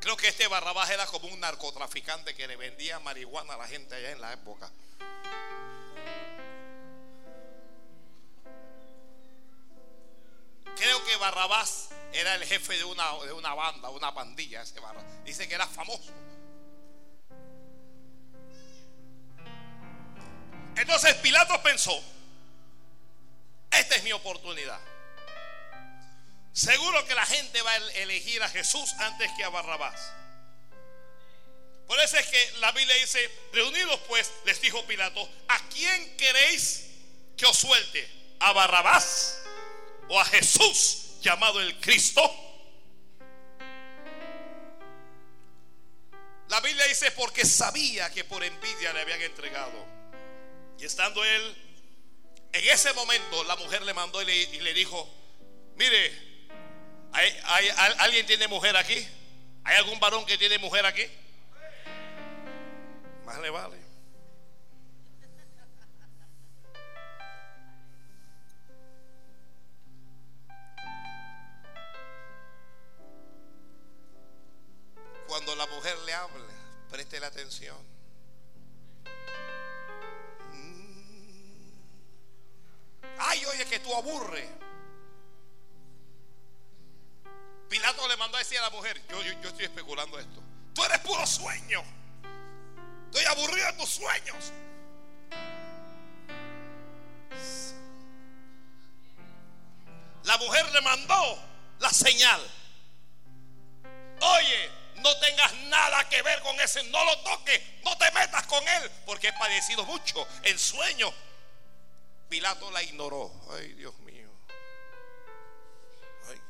[0.00, 3.94] Creo que este Barrabás era como un narcotraficante que le vendía marihuana a la gente
[3.94, 4.70] allá en la época.
[10.76, 14.62] Creo que Barrabás era el jefe de una, de una banda, una pandilla.
[14.62, 14.80] Ese
[15.24, 16.12] Dice que era famoso.
[20.76, 22.02] Entonces Pilato pensó,
[23.70, 24.80] esta es mi oportunidad.
[26.52, 30.12] Seguro que la gente va a elegir a Jesús antes que a Barrabás.
[31.86, 36.88] Por eso es que la Biblia dice, reunidos pues, les dijo Pilato, ¿a quién queréis
[37.36, 38.36] que os suelte?
[38.40, 39.41] ¿A Barrabás
[40.12, 42.20] o a Jesús llamado el Cristo?
[46.48, 49.86] La Biblia dice porque sabía que por envidia le habían entregado.
[50.78, 51.56] Y estando él,
[52.52, 55.08] en ese momento la mujer le mandó y le, dijo,
[55.76, 56.32] mire,
[57.14, 59.06] ¿Hay, alguien tiene mujer aquí?
[59.64, 61.06] ¿Hay algún varón que tiene mujer aquí?
[63.24, 63.81] Más le vale.
[75.32, 76.44] Cuando la mujer le hable,
[76.90, 77.78] preste la atención.
[80.52, 81.72] Mm.
[83.18, 84.46] Ay, oye, que tú aburres.
[87.66, 90.42] Pilato le mandó a decir a la mujer, yo, yo, estoy especulando esto,
[90.74, 91.82] tú eres puro sueño.
[93.06, 94.52] Estoy aburrido de tus sueños.
[100.24, 101.38] La mujer le mandó
[101.78, 102.42] la señal.
[104.20, 108.66] Oye, no tengas nada que ver con ese, no lo toques, no te metas con
[108.66, 111.12] él, porque he padecido mucho en sueño.
[112.28, 113.30] Pilato la ignoró.
[113.52, 114.30] Ay, Dios mío.
[116.28, 116.40] Ay,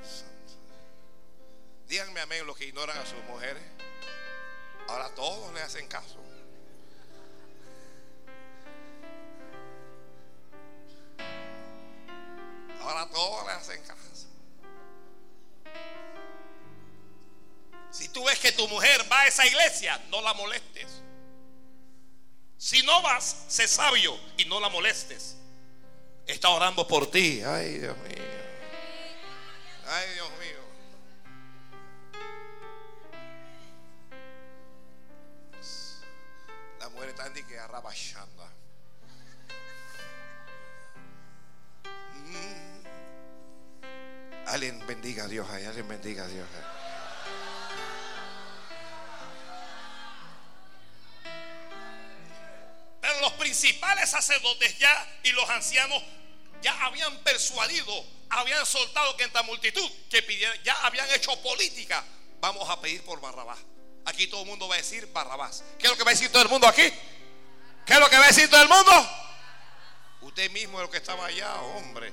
[1.86, 3.62] Díganme amén los que ignoran a sus mujeres.
[4.88, 6.18] Ahora todos le hacen caso.
[12.80, 14.11] Ahora todos le hacen caso.
[17.93, 21.03] Si tú ves que tu mujer va a esa iglesia, no la molestes.
[22.57, 25.36] Si no vas, sé sabio y no la molestes.
[26.26, 27.43] Está orando por ti.
[27.45, 28.24] Ay, Dios mío.
[29.86, 30.62] Ay, Dios mío.
[36.93, 37.14] mujer
[37.49, 38.51] que arrabachanda.
[42.14, 42.86] Mm.
[44.47, 46.81] Alguien bendiga a Dios ahí, alguien bendiga a Dios Pero
[53.53, 56.03] principales sacerdotes ya y los ancianos
[56.62, 57.92] ya habían persuadido,
[58.30, 62.03] habían soltado que esta multitud que pidieran, ya habían hecho política.
[62.40, 63.59] Vamos a pedir por Barrabás.
[64.07, 65.64] Aquí todo el mundo va a decir Barrabás.
[65.78, 66.90] ¿Qué es lo que va a decir todo el mundo aquí?
[67.84, 69.11] ¿Qué es lo que va a decir todo el mundo?
[70.22, 72.11] Usted mismo es lo que estaba allá, hombre.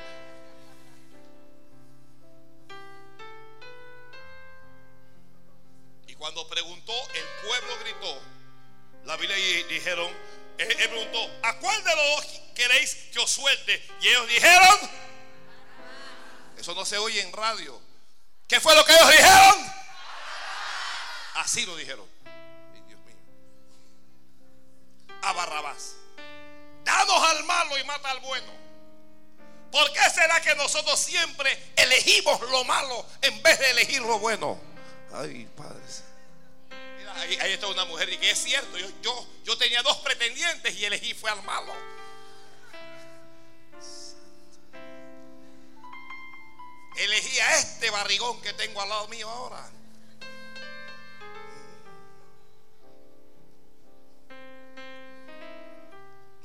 [6.06, 8.22] Y cuando preguntó, el pueblo gritó.
[9.06, 9.38] La Biblia
[9.70, 10.12] dijeron,
[10.60, 13.88] él, preguntó, ¿a cuál de los dos queréis que os suelte?
[14.02, 14.92] Y ellos dijeron,
[16.58, 17.80] eso no se oye en radio.
[18.48, 19.74] ¿Qué fue lo que ellos dijeron?
[21.36, 22.06] Así lo dijeron.
[22.88, 23.16] Dios mío.
[25.22, 25.96] A Barrabás.
[26.84, 28.52] Danos al malo y mata al bueno.
[29.72, 34.60] ¿Por qué será que nosotros siempre elegimos lo malo en vez de elegir lo bueno?
[35.14, 36.09] Ay, Padre.
[37.16, 38.78] Ahí, está una mujer y que es cierto.
[38.78, 41.74] Yo, yo, yo tenía dos pretendientes y elegí fue al malo.
[46.96, 49.70] Elegí a este barrigón que tengo al lado mío ahora.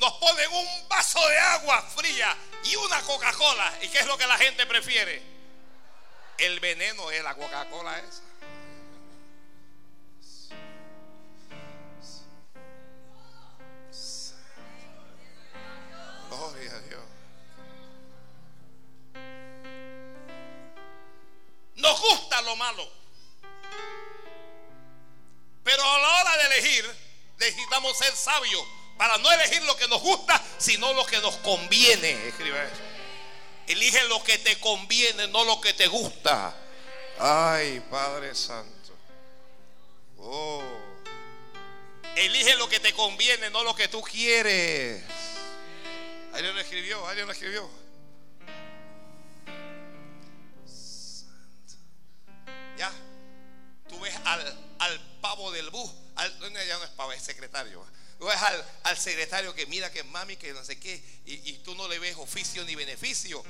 [0.05, 3.79] nos ponen un vaso de agua fría y una Coca-Cola.
[3.81, 5.23] ¿Y qué es lo que la gente prefiere?
[6.37, 8.24] El veneno es la Coca-Cola esa.
[21.85, 22.89] Nos gusta lo malo.
[25.63, 26.97] Pero a la hora de elegir,
[27.39, 28.63] necesitamos ser sabios
[28.97, 32.29] para no elegir lo que nos gusta, sino lo que nos conviene.
[32.29, 32.83] Escribe eso.
[33.67, 36.57] Elige lo que te conviene, no lo que te gusta.
[37.19, 38.97] Ay, Padre Santo.
[40.17, 40.63] Oh.
[42.17, 45.03] Elige lo que te conviene, no lo que tú quieres.
[46.33, 47.84] Alguien lo escribió, alguien lo escribió.
[52.79, 52.93] Ya,
[53.89, 57.85] tú ves al, al pavo del bus, al, no, ya no es pavo, es secretario
[58.25, 58.37] ves
[58.83, 62.17] al, secretario que mira que mami, que no sé qué, y, tú no le ves
[62.17, 63.43] oficio ni beneficio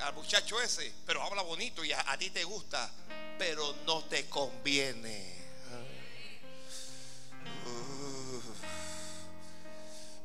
[0.00, 2.90] al muchacho ese, pero habla bonito y a, ti te gusta,
[3.38, 5.38] pero no te conviene.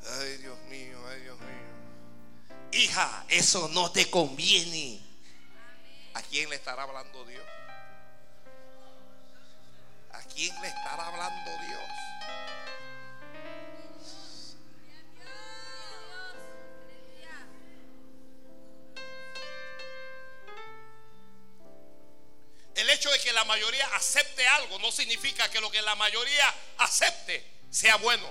[0.08, 2.82] ay, Dios mío, ay, Dios mío.
[2.84, 5.02] Hija, eso no te conviene.
[6.14, 7.44] ¿A quién le estará hablando Dios?
[10.36, 11.82] ¿A quién le estará hablando Dios?
[22.76, 26.54] El hecho de que la mayoría acepte algo no significa que lo que la mayoría
[26.80, 28.28] acepte sea bueno.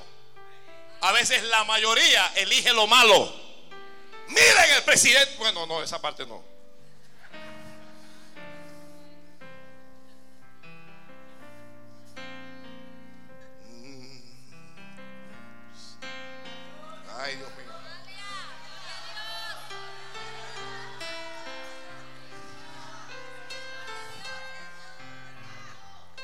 [1.01, 3.35] A veces la mayoría elige lo malo.
[4.29, 5.37] Miren el presidente.
[5.39, 6.54] Bueno, no, esa parte no.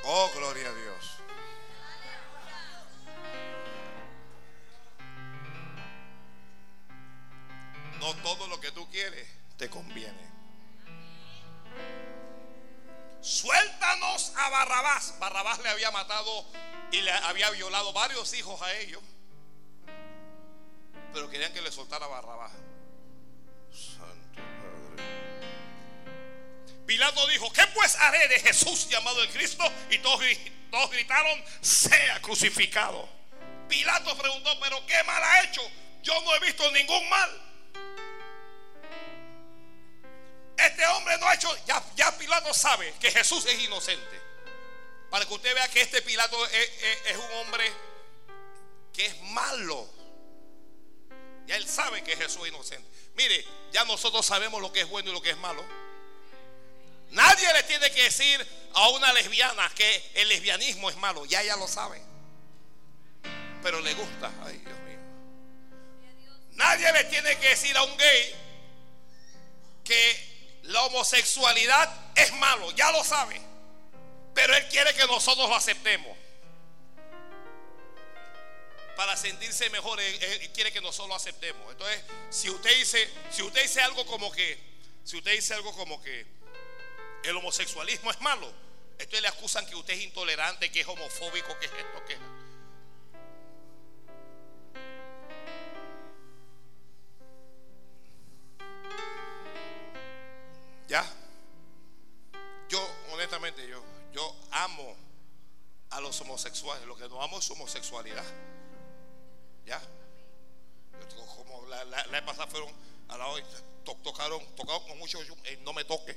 [0.05, 1.17] Oh, gloria a Dios.
[7.99, 9.27] No todo lo que tú quieres
[9.57, 10.31] te conviene.
[13.23, 15.19] Suéltanos a Barrabás.
[15.19, 16.45] Barrabás le había matado
[16.93, 19.03] y le había violado varios hijos a ellos.
[21.13, 22.53] Pero querían que le soltara Barrabás.
[26.87, 29.65] Pilato dijo, ¿qué pues haré de Jesús llamado el Cristo?
[29.91, 30.21] Y todos,
[30.91, 33.09] gritaron, sea crucificado.
[33.69, 35.63] Pilato preguntó, pero ¿qué mal ha hecho?
[36.03, 37.43] Yo no he visto ningún mal.
[40.57, 44.21] Este hombre no ha hecho, ya, Pilato sabe que Jesús es inocente.
[45.11, 47.73] Para que usted vea que este Pilato es un hombre
[48.93, 50.00] que es malo.
[51.47, 52.89] Ya él sabe que Jesús es inocente.
[53.15, 55.65] Mire, ya nosotros sabemos lo que es bueno y lo que es malo.
[57.11, 61.27] Nadie le tiene que decir a una lesbiana que el lesbianismo es malo.
[61.27, 62.01] Ya ella lo sabe.
[63.63, 64.31] Pero le gusta.
[64.45, 64.99] Ay, Dios mío.
[66.53, 68.35] Nadie le tiene que decir a un gay
[69.83, 72.71] que la homosexualidad es malo.
[72.73, 73.41] Ya lo sabe.
[74.35, 76.17] Pero él quiere que nosotros lo aceptemos.
[79.01, 81.73] Para sentirse mejor, él, quiere que nosotros lo aceptemos.
[81.73, 84.59] Entonces, si usted dice, si usted dice algo como que,
[85.05, 86.27] si usted dice algo como que,
[87.23, 88.53] el homosexualismo es malo.
[88.99, 92.21] Entonces le acusan que usted es intolerante, que es homofóbico, que es esto, que es.
[100.89, 101.11] Ya.
[102.69, 103.83] Yo, honestamente, yo,
[104.13, 104.95] yo amo
[105.89, 106.85] a los homosexuales.
[106.87, 108.27] Lo que no amo es su homosexualidad.
[109.71, 109.81] Ya.
[111.37, 112.75] Como la, la, la pasada fueron
[113.07, 113.41] a la hoy,
[114.03, 116.17] tocaron, tocaron con mucho, eh, no me toques.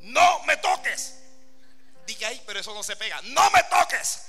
[0.00, 1.20] No me toques.
[2.04, 3.22] Diga ahí, pero eso no se pega.
[3.22, 4.26] No me toques.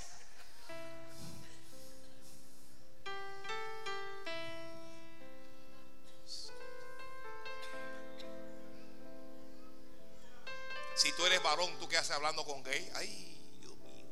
[10.95, 12.91] Si tú eres varón, ¿tú qué haces hablando con gay?
[12.93, 14.05] Ay, Dios mío.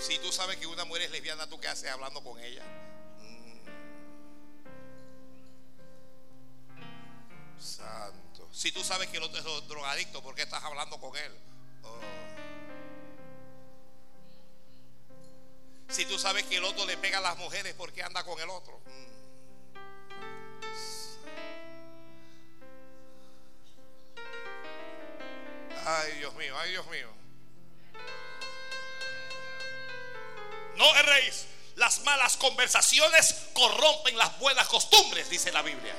[0.00, 2.64] Si tú sabes que una mujer es lesbiana, ¿tú qué haces hablando con ella?
[3.18, 3.60] Mm.
[7.60, 8.48] Santo.
[8.50, 11.32] Si tú sabes que el otro es drogadicto, ¿por qué estás hablando con él?
[15.90, 18.48] Si tú sabes que el otro le pega a las mujeres porque anda con el
[18.48, 18.80] otro.
[25.84, 27.19] Ay, Dios mío, ay, Dios mío.
[30.76, 31.46] No erréis.
[31.76, 35.94] Las malas conversaciones corrompen las buenas costumbres, dice la Biblia.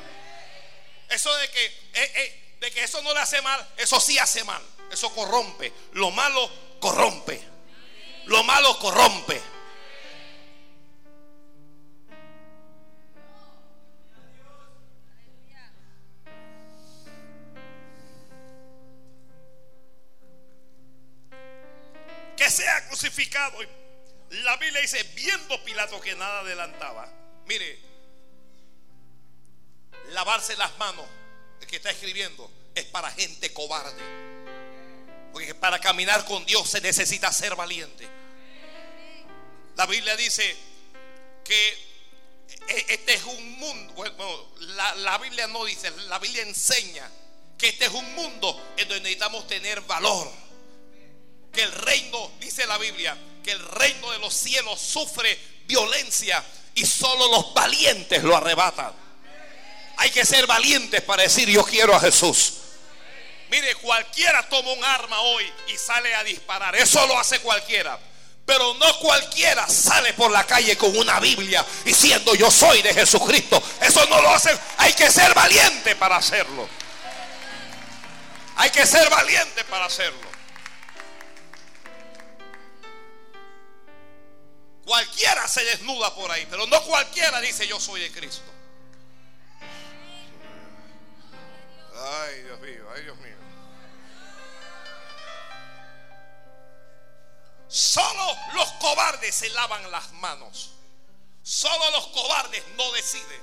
[1.09, 4.43] Eso de que, eh, eh, de que eso no le hace mal, eso sí hace
[4.43, 4.61] mal.
[4.91, 5.73] Eso corrompe.
[5.93, 6.49] Lo malo
[6.79, 7.41] corrompe.
[8.25, 9.41] Lo malo corrompe.
[22.41, 23.59] que sea crucificado.
[24.31, 27.11] La Biblia dice, viendo Pilato que nada adelantaba,
[27.45, 27.77] mire,
[30.09, 31.05] lavarse las manos,
[31.59, 34.01] el que está escribiendo, es para gente cobarde.
[35.33, 38.07] Porque para caminar con Dios se necesita ser valiente.
[39.75, 40.55] La Biblia dice
[41.43, 41.69] que
[42.69, 47.09] e-, este es un mundo, bueno, la, la Biblia no dice, la Biblia enseña
[47.57, 50.31] que este es un mundo en donde necesitamos tener valor
[51.51, 56.43] que el reino, dice la Biblia, que el reino de los cielos sufre violencia
[56.75, 58.91] y solo los valientes lo arrebatan.
[59.97, 62.53] Hay que ser valientes para decir yo quiero a Jesús.
[63.49, 66.75] Mire, cualquiera toma un arma hoy y sale a disparar.
[66.75, 67.99] Eso lo hace cualquiera.
[68.45, 73.61] Pero no cualquiera sale por la calle con una Biblia diciendo yo soy de Jesucristo.
[73.81, 74.57] Eso no lo hace.
[74.77, 76.67] Hay que ser valiente para hacerlo.
[78.55, 80.30] Hay que ser valiente para hacerlo.
[84.91, 88.51] Cualquiera se desnuda por ahí, pero no cualquiera dice yo soy de Cristo.
[91.95, 93.37] Ay, Dios mío, ay, Dios mío.
[97.69, 100.71] Solo los cobardes se lavan las manos.
[101.41, 103.41] Solo los cobardes no deciden.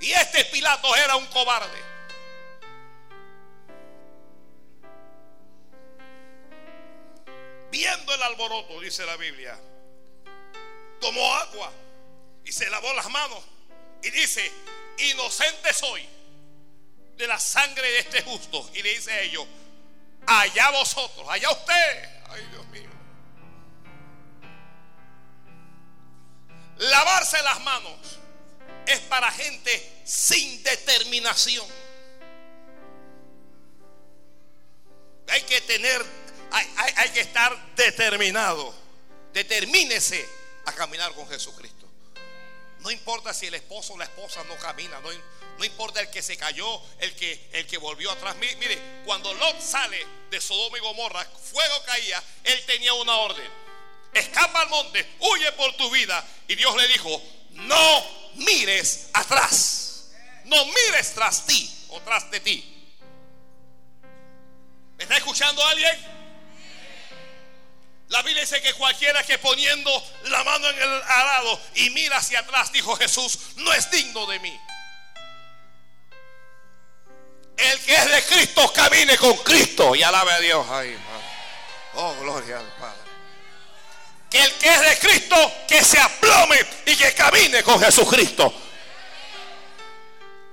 [0.00, 1.97] Y este Pilato era un cobarde.
[7.70, 9.58] Viendo el alboroto, dice la Biblia,
[11.00, 11.72] tomó agua
[12.44, 13.42] y se lavó las manos
[14.02, 14.50] y dice,
[14.98, 16.06] inocente soy
[17.16, 18.70] de la sangre de este justo.
[18.74, 19.46] Y le dice a ellos,
[20.26, 22.22] allá vosotros, allá usted.
[22.28, 22.90] Ay Dios mío.
[26.78, 28.18] Lavarse las manos
[28.86, 31.66] es para gente sin determinación.
[35.28, 36.02] Hay que tener
[36.50, 38.74] hay, que estar determinado.
[39.32, 40.26] Determínese
[40.64, 41.86] a caminar con Jesucristo.
[42.80, 46.36] No importa si el esposo o la esposa no camina, no, importa el que se
[46.36, 48.36] cayó, el que, el que volvió atrás.
[48.36, 53.50] Mire, cuando Lot sale de Sodoma y Gomorra, fuego caía, él tenía una orden.
[54.14, 56.24] Escapa al monte, huye por tu vida.
[56.46, 58.04] Y Dios le dijo, no
[58.36, 60.10] mires atrás.
[60.44, 62.74] No mires tras ti o tras de ti.
[64.96, 66.17] ¿Me está escuchando alguien?
[68.18, 72.40] La Biblia dice que cualquiera que poniendo la mano en el arado y mira hacia
[72.40, 74.60] atrás, dijo Jesús, no es digno de mí.
[77.56, 80.66] El que es de Cristo camine con Cristo y alabe a Dios.
[81.94, 82.98] oh, gloria al Padre.
[84.28, 88.52] Que el que es de Cristo, que se aplome y que camine con Jesucristo.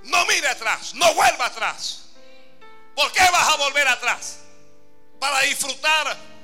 [0.03, 2.01] No mire atrás, no vuelva atrás.
[2.95, 4.37] ¿Por qué vas a volver atrás?
[5.19, 6.34] Para disfrutar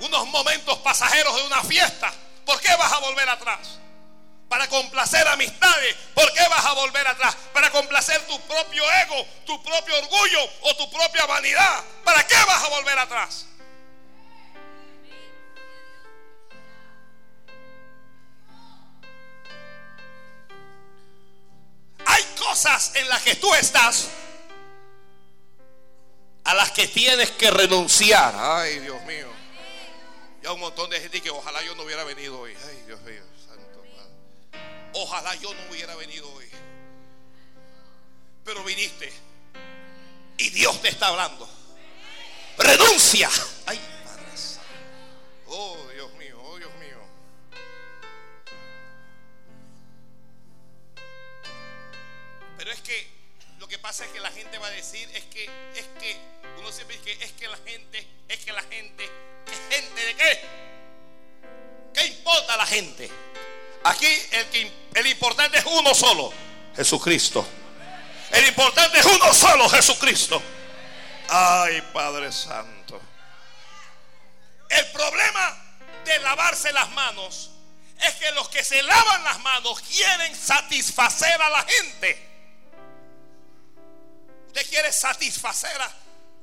[0.00, 2.12] unos momentos pasajeros de una fiesta
[2.44, 3.78] ¿Por qué vas a volver atrás?
[4.48, 7.36] Para complacer amistades, ¿por qué vas a volver atrás?
[7.52, 11.82] Para complacer tu propio ego, tu propio orgullo o tu propia vanidad.
[12.04, 13.46] ¿Para qué vas a volver atrás?
[22.06, 24.10] Hay cosas en las que tú estás
[26.44, 28.34] a las que tienes que renunciar.
[28.36, 29.33] Ay, Dios mío.
[30.44, 32.54] Ya un montón de gente que ojalá yo no hubiera venido hoy.
[32.68, 33.82] Ay, Dios mío, santo
[34.92, 36.44] Ojalá yo no hubiera venido hoy.
[38.44, 39.10] Pero viniste.
[40.36, 41.48] Y Dios te está hablando.
[42.58, 43.30] Renuncia.
[43.64, 43.80] Ay,
[45.46, 46.98] Oh, Dios mío, oh, Dios mío.
[52.58, 53.13] Pero es que
[53.58, 55.44] lo que pasa es que la gente va a decir es que
[55.74, 56.16] es que
[56.58, 59.10] uno siempre dice es que la gente, es que la gente
[59.44, 60.40] ¿Qué gente de qué?
[61.92, 63.10] ¿Qué importa la gente?
[63.84, 66.32] Aquí el, que, el importante es uno solo,
[66.74, 67.46] Jesucristo.
[68.30, 70.42] El importante es uno solo, Jesucristo.
[71.28, 73.00] Ay, Padre Santo.
[74.68, 75.56] El problema
[76.04, 77.50] de lavarse las manos
[78.00, 82.33] es que los que se lavan las manos quieren satisfacer a la gente.
[84.54, 85.76] Usted quiere satisfacer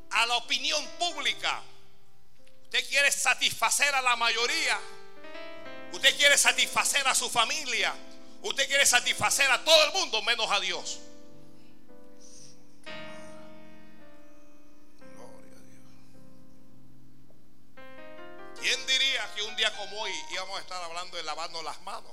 [0.10, 1.62] a, la opinión pública.
[2.64, 4.78] Usted quiere satisfacer a la mayoría.
[5.94, 7.96] Usted quiere satisfacer a su familia.
[8.42, 11.00] Usted quiere satisfacer a todo el mundo menos a Dios.
[18.60, 22.12] ¿Quién diría que un día como hoy íbamos a estar hablando de lavando las manos?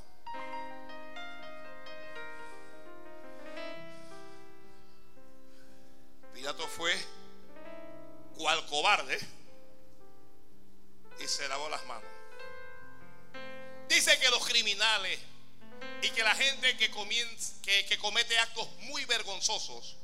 [11.21, 12.09] Y se lavó las manos.
[13.89, 15.19] Dice que los criminales
[16.03, 16.91] y que la gente que,
[17.87, 19.97] que, comete actos muy vergonzosos,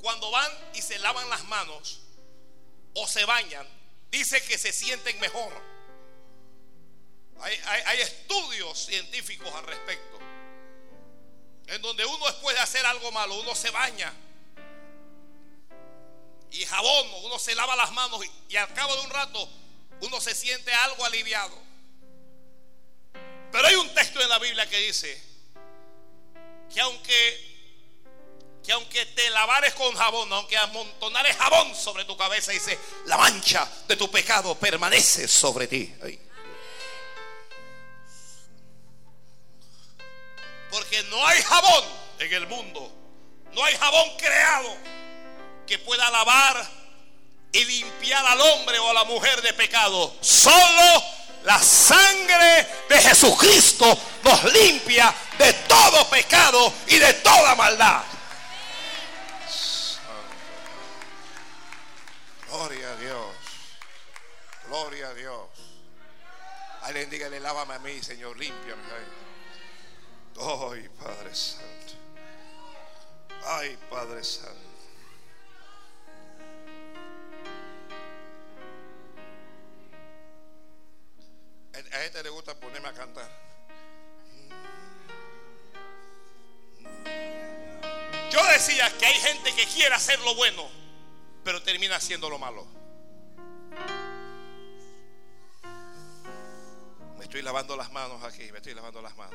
[0.00, 2.00] cuando van y se lavan las manos
[2.94, 3.66] o se bañan,
[4.10, 5.52] dice que se sienten mejor.
[7.40, 10.18] Hay, hay, estudios científicos al respecto.
[11.66, 14.12] En donde uno después de hacer algo malo, uno se baña.
[16.54, 19.48] Y jabón, uno se lava las manos y al cabo de un rato
[20.02, 21.60] uno se siente algo aliviado.
[23.50, 25.20] Pero hay un texto en la Biblia que dice
[26.72, 27.54] que aunque
[28.64, 33.68] que aunque te lavares con jabón, aunque amontonares jabón sobre tu cabeza, dice, la mancha
[33.88, 35.92] de tu pecado permanece sobre ti.
[40.70, 41.84] Porque no hay jabón
[42.20, 42.92] en el mundo,
[43.52, 45.03] no hay jabón creado
[45.66, 46.66] que pueda lavar
[47.52, 50.14] y limpiar al hombre o a la mujer de pecado.
[50.20, 51.02] Solo
[51.44, 58.02] la sangre de Jesucristo nos limpia de todo pecado y de toda maldad.
[62.48, 63.26] Gloria a Dios.
[64.66, 65.48] Gloria a Dios.
[66.82, 68.82] Alguien le lávame a mí, Señor, límpiame.
[70.38, 71.94] Ay, Padre Santo.
[73.46, 74.63] Ay, Padre Santo.
[81.74, 83.28] A gente le gusta ponerme a cantar.
[88.30, 90.68] Yo decía que hay gente que quiere hacer lo bueno,
[91.42, 92.66] pero termina haciendo lo malo.
[97.18, 99.34] Me estoy lavando las manos aquí, me estoy lavando las manos.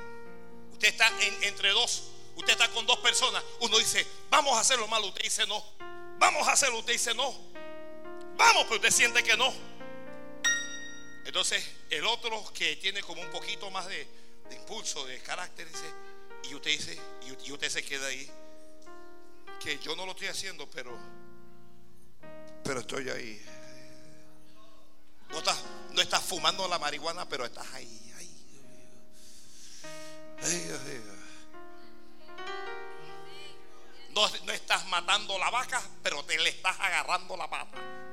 [0.72, 1.10] Usted está
[1.42, 3.44] entre dos, usted está con dos personas.
[3.60, 5.62] Uno dice, vamos a hacer lo malo, usted dice no.
[6.18, 7.34] Vamos a hacerlo, usted dice no.
[8.38, 9.54] Vamos, pero usted siente que no.
[11.30, 14.08] Entonces, el otro que tiene como un poquito más de,
[14.50, 15.94] impulso, de carácter, dice,
[16.50, 17.00] y usted dice,
[17.46, 18.28] y, usted se queda ahí,
[19.60, 20.98] que yo no lo estoy haciendo, pero,
[22.64, 23.46] pero estoy ahí.
[25.30, 28.46] No estás, no estás fumando la marihuana, pero estás ahí, ahí.
[34.16, 38.09] No, no estás matando la vaca, pero te le estás agarrando la pata.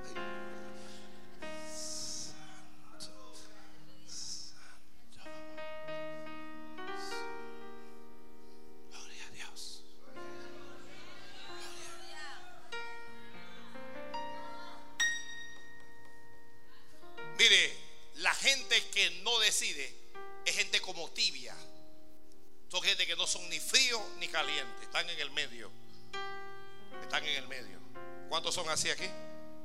[28.77, 29.09] Así aquí?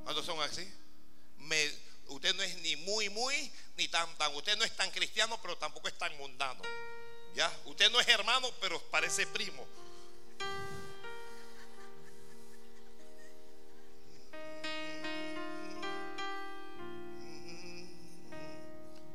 [0.05, 0.65] ¿Cuántos son así?
[2.07, 4.33] usted no es ni muy, muy, ni tan, tan.
[4.35, 6.61] Usted no es tan cristiano, pero tampoco es tan mundano.
[7.35, 7.51] ¿Ya?
[7.65, 9.67] Usted no es hermano, pero parece primo.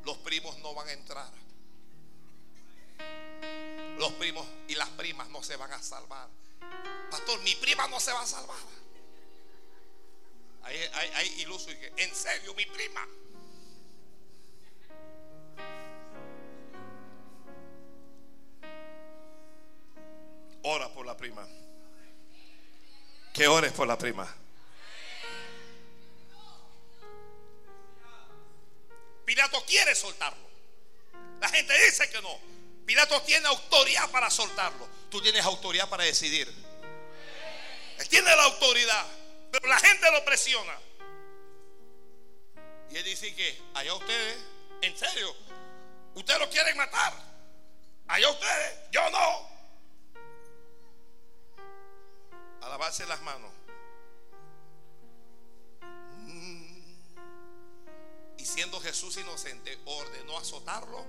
[0.04, 1.32] Los primos no van a entrar.
[3.98, 6.28] Los primos y las primas no se van a salvar.
[7.10, 8.75] Pastor, mi prima no se va a salvar.
[11.46, 13.06] Que, en serio, mi prima.
[20.62, 21.46] Ora por la prima.
[23.32, 24.26] Que ores por la prima.
[29.24, 30.48] Pilato quiere soltarlo.
[31.40, 32.40] La gente dice que no.
[32.84, 34.88] Pilato tiene autoridad para soltarlo.
[35.10, 36.52] Tú tienes autoridad para decidir.
[37.98, 39.06] Él tiene la autoridad.
[39.52, 40.76] Pero la gente lo presiona.
[42.90, 44.38] Y él dice que allá ustedes,
[44.82, 45.34] en serio,
[46.14, 47.12] ustedes lo quieren matar.
[48.08, 49.56] Allá ustedes, yo no.
[52.62, 53.52] A lavarse las manos.
[56.18, 56.96] Mm.
[58.38, 61.04] Y siendo Jesús inocente, ordenó azotarlo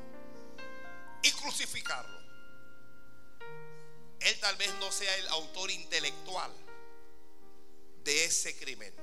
[1.21, 2.17] y crucificarlo.
[4.19, 6.51] Él tal vez no sea el autor intelectual
[8.03, 8.93] de ese crimen.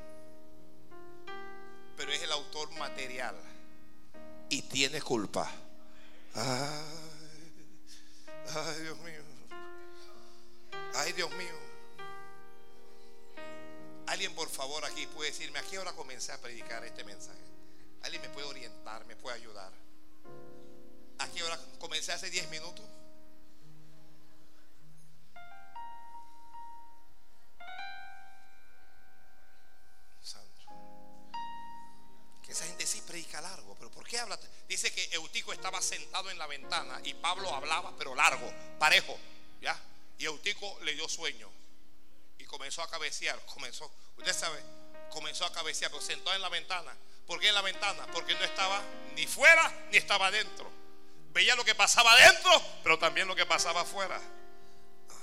[1.97, 3.37] Pero es el autor material
[4.49, 5.51] y tiene culpa.
[6.35, 6.83] Ay,
[8.83, 9.23] Dios mío.
[10.95, 11.65] Ay, Dios mío.
[14.07, 17.41] Alguien por favor aquí puede decirme a qué hora comencé a predicar este mensaje.
[18.03, 19.73] Alguien me puede orientar, me puede ayudar.
[21.19, 22.85] ¿A qué hora comencé hace 10 minutos?
[33.95, 34.39] ¿Por qué habla?
[34.69, 39.19] Dice que Eutico estaba sentado en la ventana y Pablo hablaba, pero largo, parejo,
[39.61, 39.79] ¿ya?
[40.19, 41.51] Y Eutico le dio sueño
[42.39, 44.61] y comenzó a cabecear, comenzó, usted sabe,
[45.11, 46.95] comenzó a cabecear, pero sentado en la ventana.
[47.27, 48.07] ¿Por qué en la ventana?
[48.13, 48.83] Porque no estaba
[49.15, 50.71] ni fuera ni estaba adentro.
[51.33, 52.51] Veía lo que pasaba adentro,
[52.83, 54.21] pero también lo que pasaba afuera.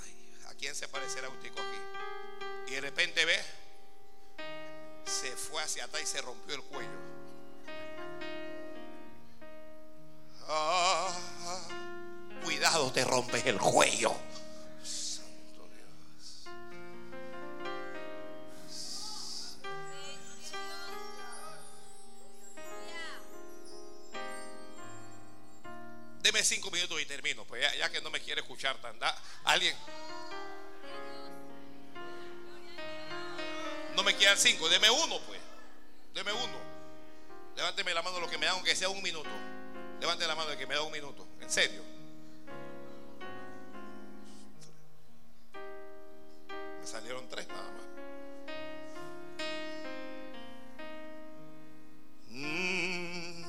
[0.02, 2.70] Ay, ¿a quién se parecerá Eutico aquí?
[2.72, 3.42] Y de repente ve,
[5.06, 7.01] se fue hacia atrás y se rompió el cuello.
[10.48, 11.08] Ah,
[12.44, 14.14] cuidado, te rompes el cuello.
[14.82, 16.46] Santo Dios.
[26.22, 28.98] Deme cinco minutos y termino, pues ya, que no me quiere escuchar tan.
[29.44, 29.76] ¿Alguien?
[33.96, 35.40] No me quedan cinco, deme uno, pues.
[36.14, 36.58] Deme uno.
[37.56, 39.30] Levánteme la mano lo que me da, aunque sea un minuto.
[40.02, 41.24] Levante la mano de que me da un minuto.
[41.40, 41.80] En serio.
[46.80, 47.86] Me salieron tres nada más.
[52.30, 53.44] Mm.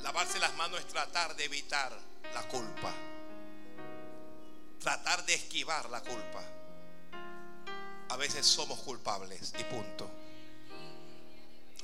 [0.00, 1.92] Lavarse las manos es tratar de evitar
[2.32, 2.94] la culpa.
[4.80, 6.61] Tratar de esquivar la culpa
[8.12, 10.06] a veces somos culpables y punto.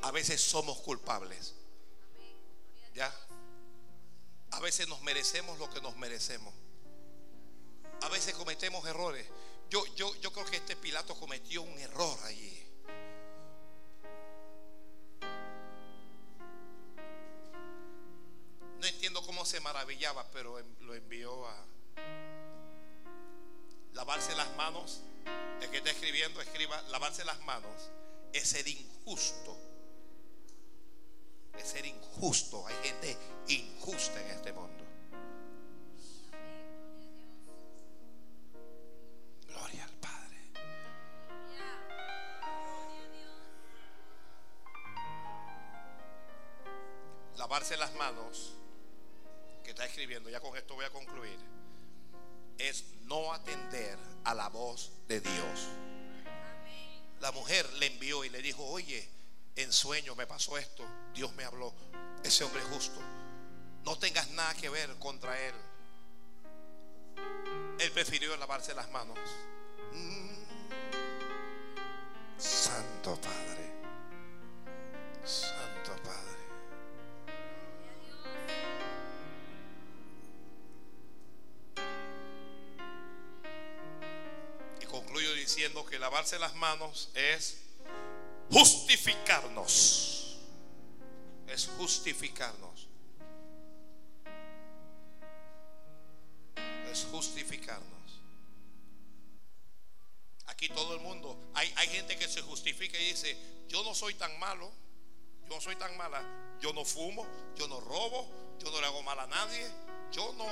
[0.03, 1.55] A veces somos culpables.
[2.95, 3.11] ¿Ya?
[4.51, 6.53] A veces nos merecemos lo que nos merecemos.
[8.03, 9.26] A veces cometemos errores.
[9.70, 12.62] Yo, yo, yo creo que este Pilato cometió un error allí.
[18.81, 21.64] No entiendo cómo se maravillaba, pero lo envió a
[23.95, 25.01] lavarse las manos
[25.62, 27.91] el que está escribiendo, escriba, lavarse las manos
[28.33, 29.57] es ser injusto.
[31.59, 32.66] Es ser injusto.
[32.66, 33.16] Hay gente
[33.49, 34.85] injusta en este mundo.
[39.47, 40.53] Gloria al Padre.
[47.37, 48.55] Lavarse las manos,
[49.64, 51.39] que está escribiendo, ya con esto voy a concluir,
[52.59, 55.69] es no atender a la voz de Dios.
[57.21, 59.09] La mujer le envió y le dijo, oye,
[59.57, 60.85] en sueño me pasó esto,
[61.15, 61.73] Dios me habló,
[62.23, 63.01] ese hombre es justo,
[63.85, 65.55] no tengas nada que ver contra él.
[67.81, 69.19] Él prefirió lavarse las manos.
[69.93, 70.29] Mm.
[72.39, 73.48] Santo Padre,
[85.99, 87.59] lavarse las manos es
[88.51, 90.39] justificarnos.
[91.49, 92.89] Es justificarnos.
[96.91, 97.99] Es justificarnos.
[100.47, 103.37] Aquí todo el mundo, hay, hay gente que se justifica y dice,
[103.69, 104.73] yo no soy tan malo,
[105.43, 106.23] yo no soy tan mala,
[106.61, 107.27] yo no fumo,
[107.57, 108.29] yo no robo,
[108.59, 109.71] yo no le hago mal a nadie,
[110.11, 110.47] yo no.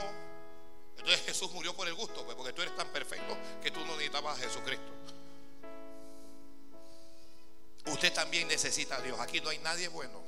[0.98, 3.92] Entonces Jesús murió por el gusto, pues, porque tú eres tan perfecto que tú no
[3.92, 4.92] necesitabas a Jesucristo.
[7.86, 9.18] Usted también necesita a Dios.
[9.20, 10.22] Aquí no hay nadie bueno.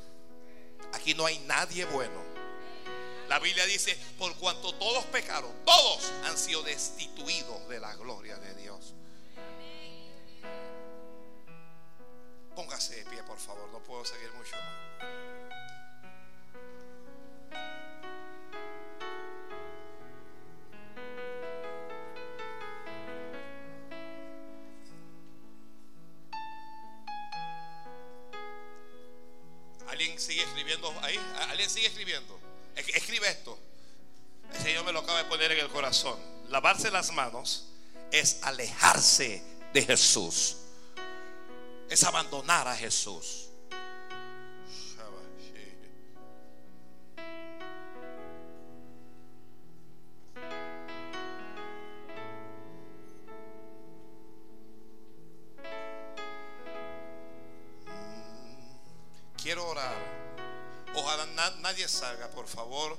[0.93, 2.23] Aquí no hay nadie bueno.
[3.29, 8.55] La Biblia dice, por cuanto todos pecaron, todos han sido destituidos de la gloria de
[8.55, 8.95] Dios.
[12.57, 14.89] Póngase de pie, por favor, no puedo seguir mucho más.
[30.19, 31.17] ¿Alguien sigue escribiendo ahí?
[31.49, 32.41] ¿Alguien sigue escribiendo?
[32.75, 33.57] Escribe esto.
[34.53, 36.19] El Señor me lo acaba de poner en el corazón.
[36.49, 37.69] Lavarse las manos
[38.11, 40.57] es alejarse de Jesús.
[41.89, 43.48] Es abandonar a Jesús.
[62.39, 62.97] Por favor.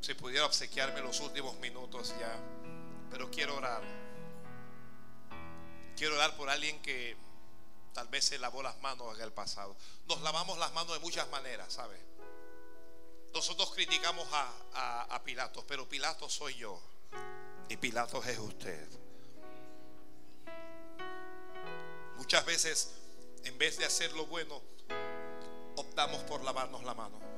[0.00, 2.36] Si pudiera obsequiarme los últimos minutos ya.
[3.08, 3.82] Pero quiero orar.
[5.96, 7.16] Quiero orar por alguien que
[7.92, 9.76] tal vez se lavó las manos en el pasado.
[10.08, 11.96] Nos lavamos las manos de muchas maneras, ¿sabe?
[13.32, 16.82] Nosotros criticamos a, a Pilatos, pero Pilatos soy yo.
[17.68, 18.88] Y Pilatos es usted.
[22.16, 22.90] Muchas veces,
[23.44, 24.60] en vez de hacer lo bueno,
[25.76, 27.33] optamos por lavarnos la mano.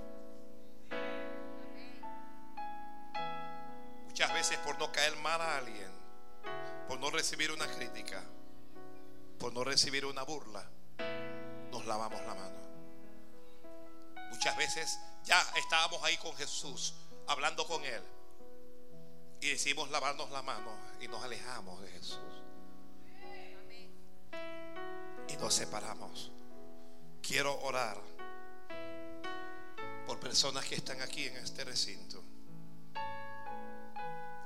[4.17, 5.91] Muchas veces por no caer mal a alguien,
[6.89, 8.25] por no recibir una crítica,
[9.39, 10.67] por no recibir una burla,
[11.71, 12.57] nos lavamos la mano.
[14.31, 16.95] Muchas veces ya estábamos ahí con Jesús,
[17.27, 18.03] hablando con Él,
[19.43, 22.43] y decimos lavarnos la mano y nos alejamos de Jesús.
[25.29, 26.33] Y nos separamos.
[27.21, 28.01] Quiero orar
[30.07, 32.25] por personas que están aquí en este recinto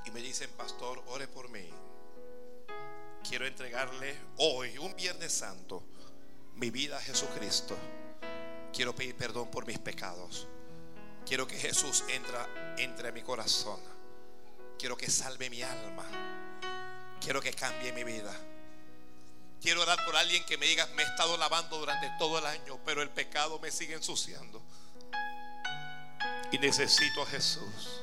[0.05, 1.69] y me dicen, pastor, ore por mí.
[3.29, 5.83] Quiero entregarle hoy, un Viernes Santo,
[6.55, 7.77] mi vida a Jesucristo.
[8.73, 10.47] Quiero pedir perdón por mis pecados.
[11.27, 12.49] Quiero que Jesús entra,
[12.79, 13.81] entre a mi corazón.
[14.79, 16.05] Quiero que salve mi alma.
[17.21, 18.35] Quiero que cambie mi vida.
[19.61, 22.81] Quiero orar por alguien que me diga, me he estado lavando durante todo el año,
[22.85, 24.63] pero el pecado me sigue ensuciando.
[26.51, 28.00] Y necesito a Jesús.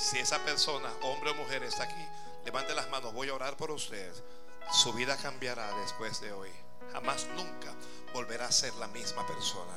[0.00, 2.06] Si esa persona, hombre o mujer, está aquí,
[2.46, 4.10] levante las manos, voy a orar por usted.
[4.72, 6.48] Su vida cambiará después de hoy.
[6.90, 7.74] Jamás, nunca
[8.14, 9.76] volverá a ser la misma persona.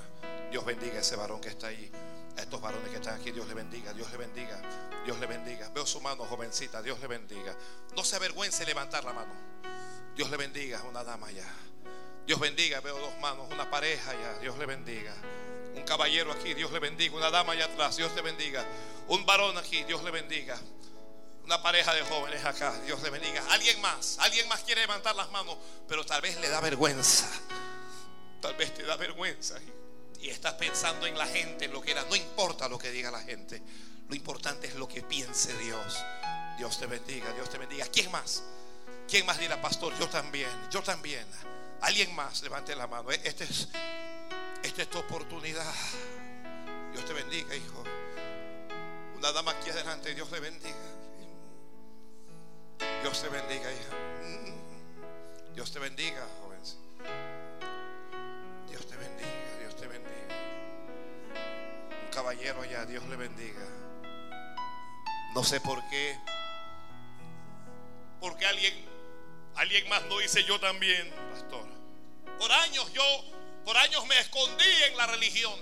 [0.49, 1.91] Dios bendiga a ese varón que está ahí.
[2.37, 4.61] A estos varones que están aquí, Dios le bendiga, Dios le bendiga,
[5.03, 5.67] Dios le bendiga.
[5.69, 7.53] Veo su mano, jovencita, Dios le bendiga.
[7.93, 9.33] No se avergüence levantar la mano.
[10.15, 11.51] Dios le bendiga, una dama ya.
[12.25, 15.13] Dios bendiga, veo dos manos, una pareja ya, Dios le bendiga.
[15.85, 17.15] Caballero aquí, Dios le bendiga.
[17.15, 18.65] Una dama allá atrás, Dios te bendiga.
[19.07, 20.59] Un varón aquí, Dios le bendiga.
[21.43, 23.43] Una pareja de jóvenes acá, Dios le bendiga.
[23.51, 25.57] Alguien más, alguien más quiere levantar las manos,
[25.87, 27.29] pero tal vez le da vergüenza.
[28.41, 29.57] Tal vez te da vergüenza.
[30.19, 32.03] Y estás pensando en la gente, en lo que era.
[32.05, 33.61] No importa lo que diga la gente.
[34.07, 35.97] Lo importante es lo que piense Dios.
[36.57, 37.85] Dios te bendiga, Dios te bendiga.
[37.87, 38.43] ¿Quién más?
[39.07, 39.97] ¿Quién más dirá, pastor?
[39.99, 41.25] Yo también, yo también.
[41.81, 43.11] Alguien más, levante la mano.
[43.11, 43.67] Este es
[44.63, 45.73] esta es tu oportunidad.
[46.93, 47.83] Dios te bendiga, hijo.
[49.17, 50.75] Una dama aquí adelante, Dios le bendiga.
[53.01, 53.95] Dios te bendiga, hija.
[54.23, 55.53] Mm.
[55.55, 56.61] Dios te bendiga, joven.
[58.69, 60.35] Dios te bendiga, Dios te bendiga.
[62.05, 63.67] Un caballero allá, Dios le bendiga.
[65.35, 66.17] No sé por qué.
[68.19, 68.73] Porque alguien,
[69.55, 71.67] alguien más lo dice yo también, pastor.
[72.39, 73.03] Por años yo
[73.65, 75.53] por años me escondí en la religión.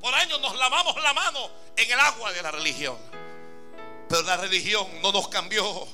[0.00, 2.98] Por años nos lavamos la mano en el agua de la religión.
[4.08, 5.88] Pero la religión no nos cambió.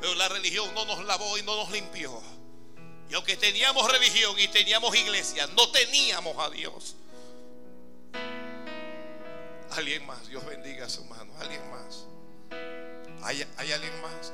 [0.00, 2.22] Pero la religión no nos lavó y no nos limpió.
[3.08, 6.96] Y aunque teníamos religión y teníamos iglesia, no teníamos a Dios.
[9.70, 11.32] Alguien más, Dios bendiga a su mano.
[11.38, 12.06] Alguien más.
[13.22, 14.32] ¿Hay, alguien más?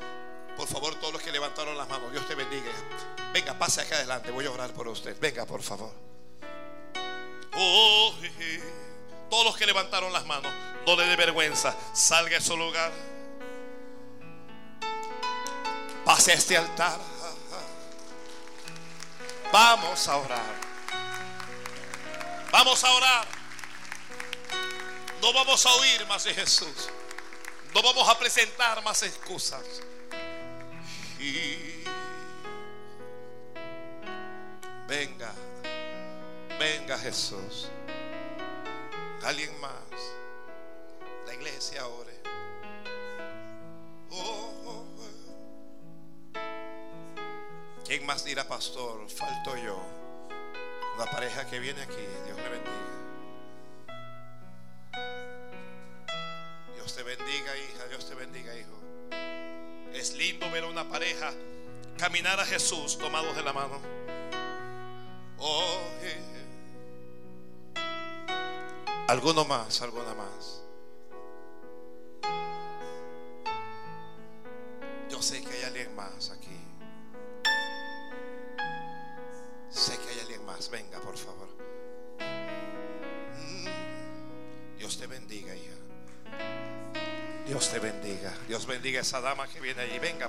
[0.60, 2.70] Por favor, todos los que levantaron las manos, Dios te bendiga.
[3.32, 4.30] Venga, pase acá adelante.
[4.30, 5.18] Voy a orar por usted.
[5.18, 5.90] Venga, por favor.
[7.56, 8.12] Oh,
[9.30, 10.52] todos los que levantaron las manos,
[10.86, 11.74] no le dé vergüenza.
[11.94, 12.92] Salga a su lugar.
[16.04, 17.00] Pase a este altar.
[19.50, 20.54] Vamos a orar.
[22.52, 23.26] Vamos a orar.
[25.22, 26.90] No vamos a oír más de Jesús.
[27.74, 29.64] No vamos a presentar más excusas.
[34.88, 35.32] Venga,
[36.58, 37.68] venga Jesús.
[39.22, 39.72] Alguien más.
[41.26, 42.20] La iglesia ore.
[44.10, 45.10] Oh, oh, oh.
[47.84, 49.08] ¿Quién más dirá, pastor?
[49.10, 49.78] Falto yo.
[50.98, 52.99] La pareja que viene aquí, Dios le bendiga.
[61.00, 61.32] Pareja
[61.96, 63.80] caminar a Jesús tomados de la mano.
[65.38, 65.78] Oh,
[69.08, 70.62] Alguno más, alguna más.
[75.08, 76.60] Yo sé que hay alguien más aquí.
[79.70, 80.70] Sé que hay alguien más.
[80.70, 81.48] Venga, por favor.
[83.36, 84.78] Mm.
[84.78, 85.74] Dios te bendiga, hija.
[87.48, 88.32] Dios te bendiga.
[88.46, 89.98] Dios bendiga a esa dama que viene allí.
[89.98, 90.28] Venga,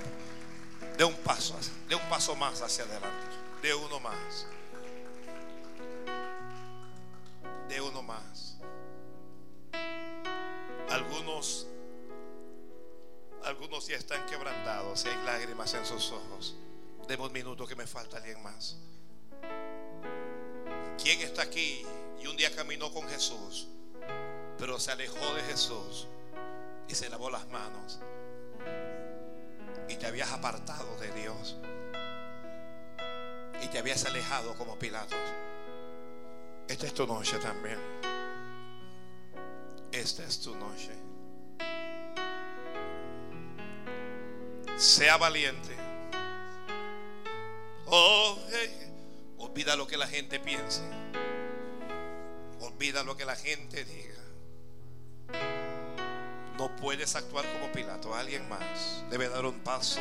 [1.02, 3.26] de un paso, de un paso más hacia adelante.
[3.60, 4.46] De uno más.
[7.68, 8.56] De uno más.
[10.90, 11.66] Algunos,
[13.42, 16.54] algunos ya están quebrantados y hay lágrimas en sus ojos.
[17.08, 18.76] Deme un minuto que me falta alguien más.
[21.02, 21.84] ¿Quién está aquí
[22.22, 23.66] y un día caminó con Jesús,
[24.56, 26.06] pero se alejó de Jesús
[26.86, 27.98] y se lavó las manos
[30.02, 31.56] te habías apartado de Dios
[33.62, 35.16] y te habías alejado como Pilatos?
[36.66, 37.78] Esta es tu noche también.
[39.92, 40.90] Esta es tu noche.
[44.76, 45.76] Sea valiente.
[47.86, 48.36] Oh,
[49.38, 50.82] olvida lo que la gente piense.
[52.58, 54.21] Olvida lo que la gente diga.
[56.58, 58.14] No puedes actuar como Pilato.
[58.14, 60.00] Alguien más debe dar un paso.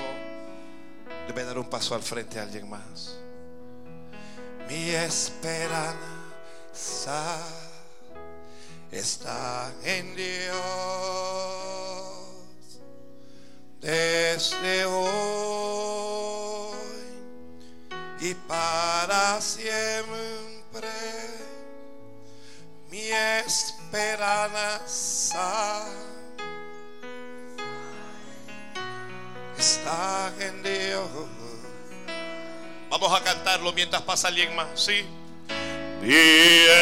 [1.28, 3.18] Debe dar un paso al frente a alguien más.
[4.68, 6.10] Mi esperanza
[8.92, 10.58] está en Dios
[13.82, 15.12] desde hoy
[18.22, 20.90] y para siempre.
[22.90, 23.10] Mi
[23.46, 24.82] esperanza
[30.40, 31.10] en Dios.
[32.90, 35.06] Vamos a cantarlo mientras pasa alguien más, ¿sí?
[36.02, 36.16] Mi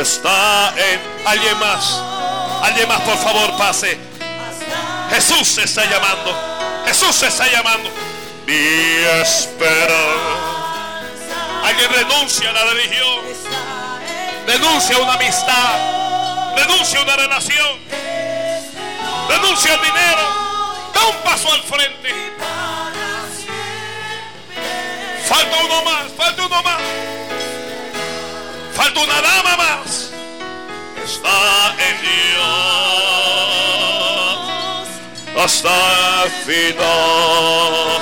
[0.05, 1.99] está en alguien más.
[2.61, 3.97] Alguien más, por favor, pase.
[5.09, 6.83] Jesús se está llamando.
[6.85, 7.89] Jesús se está llamando.
[8.45, 8.53] Mi
[9.21, 10.05] esperanza.
[11.63, 13.19] Alguien renuncia a la religión.
[14.45, 16.55] Renuncia a una amistad.
[16.55, 17.79] Renuncia a una relación.
[19.27, 20.21] Renuncia al dinero.
[20.93, 22.13] Da un paso al frente.
[25.27, 26.03] Falta uno más.
[26.15, 26.81] Falta uno más.
[28.75, 30.11] Falta una dama más.
[31.03, 32.65] Está en Dios
[35.41, 38.01] hasta el final.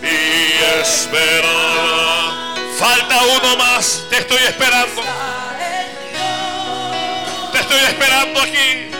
[0.00, 0.20] Mi
[0.80, 2.16] esperanza.
[2.78, 5.02] Falta uno más, te estoy esperando.
[7.52, 8.90] Te estoy esperando aquí.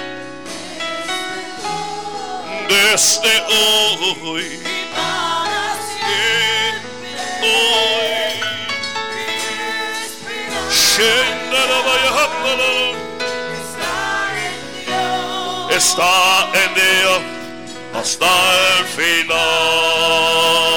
[2.68, 4.62] Desde hoy.
[7.43, 8.06] Hoy.
[15.76, 17.20] Está en Dios
[17.94, 18.26] hasta
[18.78, 20.76] el final.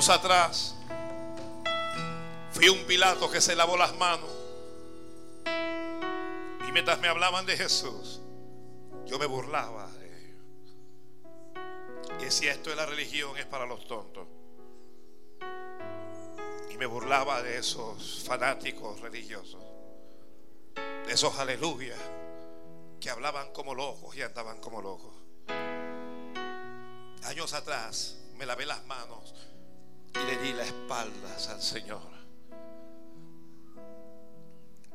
[0.00, 0.74] Años atrás
[2.52, 4.30] fui un Pilato que se lavó las manos.
[6.66, 8.18] Y mientras me hablaban de Jesús,
[9.04, 10.34] yo me burlaba de
[12.26, 14.26] Y si esto es la religión, es para los tontos.
[16.70, 19.62] Y me burlaba de esos fanáticos religiosos.
[21.06, 22.00] De esos aleluyas
[22.98, 25.12] que hablaban como locos y andaban como locos.
[27.24, 29.34] Años atrás me lavé las manos
[30.14, 32.10] y le di las espaldas al Señor.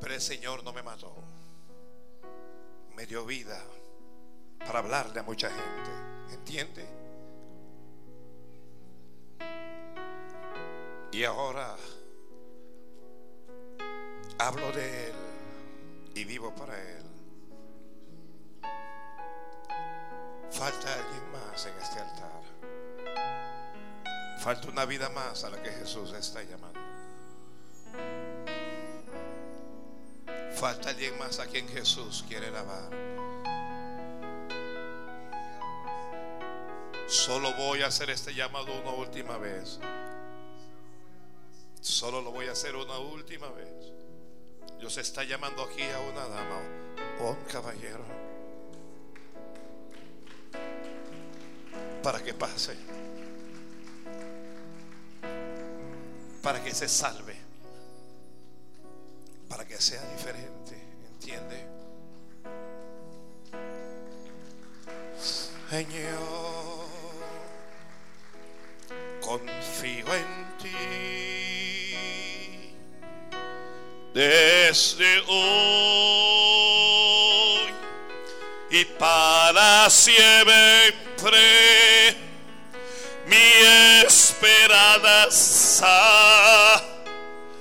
[0.00, 1.14] Pero el Señor no me mató.
[2.94, 3.60] Me dio vida
[4.58, 6.34] para hablarle a mucha gente.
[6.34, 6.86] ¿Entiende?
[11.12, 11.76] Y ahora
[14.38, 15.14] hablo de Él
[16.14, 17.04] y vivo para Él.
[20.50, 22.45] Falta alguien más en este altar.
[24.46, 26.78] Falta una vida más a la que Jesús está llamando.
[30.54, 32.88] Falta alguien más a quien Jesús quiere lavar.
[37.08, 39.80] Solo voy a hacer este llamado una última vez.
[41.80, 43.92] Solo lo voy a hacer una última vez.
[44.78, 46.60] Dios está llamando aquí a una dama
[47.18, 48.04] o un caballero
[52.00, 52.76] para que pase,
[56.46, 57.34] para que se salve,
[59.48, 60.80] para que sea diferente,
[61.10, 61.66] ¿entiende?
[65.68, 66.86] Señor,
[69.20, 70.70] confío en ti
[74.14, 75.74] desde hoy
[78.70, 80.76] y para siempre
[83.26, 83.48] mi
[84.06, 85.55] esperanza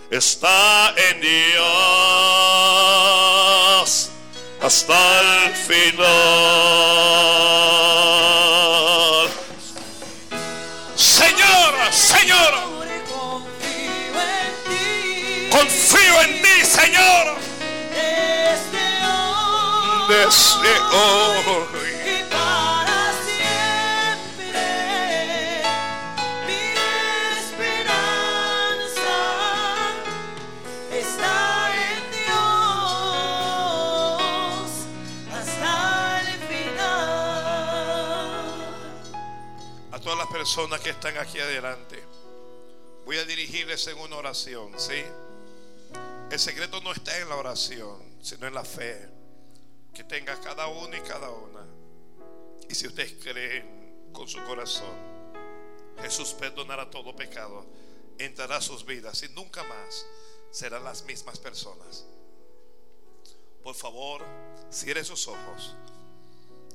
[0.09, 1.65] está en Dios
[4.61, 6.05] hasta el final.
[10.95, 12.53] Señor, Señor,
[15.51, 17.35] confío en ti, Señor.
[20.07, 21.84] Desde hoy.
[40.45, 42.03] Personas que están aquí adelante.
[43.03, 45.01] Voy a dirigirles en una oración, ¿sí?
[46.29, 49.09] El secreto no está en la oración, sino en la fe
[49.91, 51.65] que tenga cada uno y cada una.
[52.69, 54.95] Y si ustedes creen con su corazón,
[56.03, 57.65] Jesús perdonará todo pecado,
[58.19, 60.05] entrará a sus vidas y nunca más
[60.51, 62.05] serán las mismas personas.
[63.63, 64.23] Por favor,
[64.69, 65.75] cierre sus ojos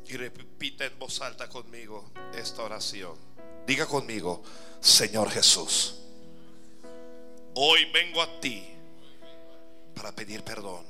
[0.08, 3.29] y repita en voz alta conmigo esta oración.
[3.70, 4.42] Diga conmigo,
[4.80, 5.94] Señor Jesús,
[7.54, 8.66] hoy vengo a ti
[9.94, 10.84] para pedir perdón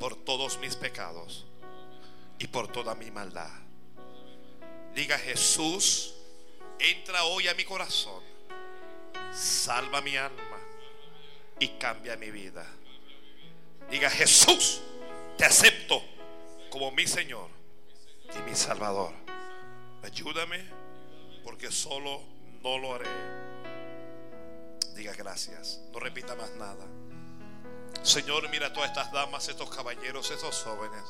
[0.00, 1.46] por todos mis pecados
[2.40, 3.52] y por toda mi maldad.
[4.96, 6.16] Diga Jesús,
[6.80, 8.24] entra hoy a mi corazón,
[9.32, 10.58] salva mi alma
[11.60, 12.66] y cambia mi vida.
[13.92, 14.80] Diga Jesús,
[15.38, 16.02] te acepto
[16.68, 17.48] como mi Señor
[18.36, 19.12] y mi Salvador.
[20.02, 20.83] Ayúdame
[21.44, 22.22] porque solo
[22.62, 23.08] no lo haré.
[24.94, 26.86] Diga gracias, no repita más nada.
[28.02, 31.04] Señor, mira a todas estas damas, estos caballeros, estos jóvenes.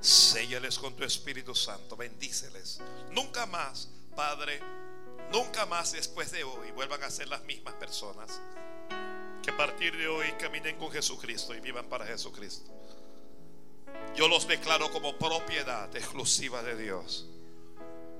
[0.00, 2.80] Séllales con tu Espíritu Santo, bendíceles.
[3.10, 4.60] Nunca más, Padre,
[5.32, 8.40] nunca más después de hoy vuelvan a ser las mismas personas.
[9.42, 12.70] Que a partir de hoy caminen con Jesucristo y vivan para Jesucristo.
[14.14, 17.28] Yo los declaro como propiedad exclusiva de Dios.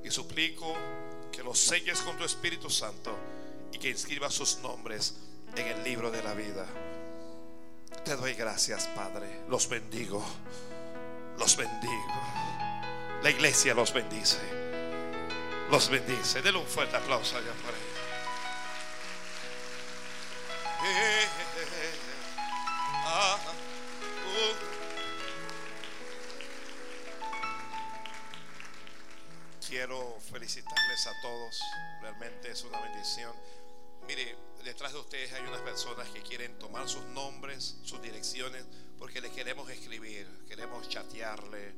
[0.05, 0.73] Y suplico
[1.33, 3.17] que los selles con tu Espíritu Santo
[3.73, 5.15] y que inscribas sus nombres
[5.57, 6.67] en el libro de la vida.
[8.05, 9.41] Te doy gracias, Padre.
[9.49, 10.25] Los bendigo.
[11.39, 12.23] Los bendigo.
[13.23, 14.39] La iglesia los bendice.
[15.71, 16.43] Los bendice.
[16.43, 17.81] Denle un fuerte aplauso allá por ahí.
[20.87, 21.93] Eh, eh, eh,
[23.07, 24.74] ah, uh.
[29.75, 31.61] Quiero felicitarles a todos.
[32.01, 33.35] Realmente es una bendición.
[34.07, 38.65] Mire, detrás de ustedes hay unas personas que quieren tomar sus nombres, sus direcciones,
[39.01, 41.75] porque le queremos escribir, queremos chatearle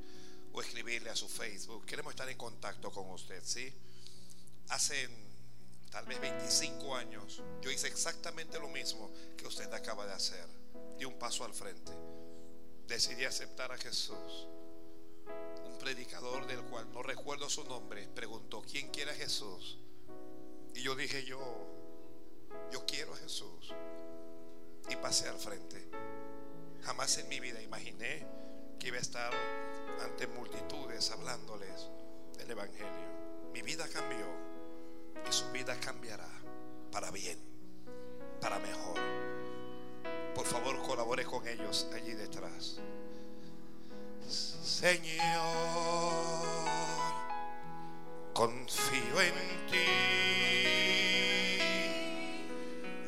[0.53, 1.87] o escribirle a su Facebook.
[1.87, 3.73] Queremos estar en contacto con usted, ¿sí?
[4.69, 5.11] Hacen
[5.91, 10.47] tal vez 25 años, yo hice exactamente lo mismo que usted acaba de hacer.
[10.99, 11.93] Di un paso al frente.
[12.87, 14.49] Decidí aceptar a Jesús.
[15.65, 19.79] Un predicador del cual no recuerdo su nombre preguntó, ¿quién quiere a Jesús?
[20.75, 21.41] Y yo dije, yo,
[22.71, 23.75] yo quiero a Jesús.
[24.89, 25.89] Y pasé al frente.
[26.83, 28.27] Jamás en mi vida imaginé
[28.79, 29.33] que iba a estar
[30.03, 31.89] ante multitudes hablándoles
[32.37, 33.07] del Evangelio.
[33.53, 34.27] Mi vida cambió
[35.29, 36.29] y su vida cambiará
[36.93, 37.39] para bien,
[38.41, 39.01] para mejor.
[40.35, 42.79] Por favor, colabore con ellos allí detrás.
[44.29, 45.07] Señor,
[48.33, 49.77] confío en ti.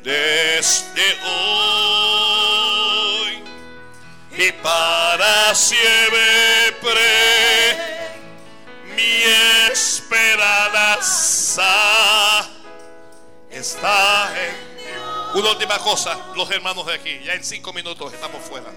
[0.03, 1.49] Desde hoy
[4.37, 7.01] y para siempre
[8.95, 9.23] mi
[9.71, 10.89] esperanza
[13.49, 14.55] está en
[15.37, 18.71] una última cosa, los hermanos de aquí, ya en cinco minutos estamos fuera.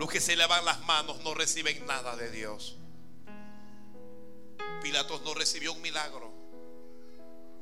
[0.00, 2.74] Los que se lavan las manos no reciben nada de Dios.
[4.82, 6.32] Pilatos no recibió un milagro,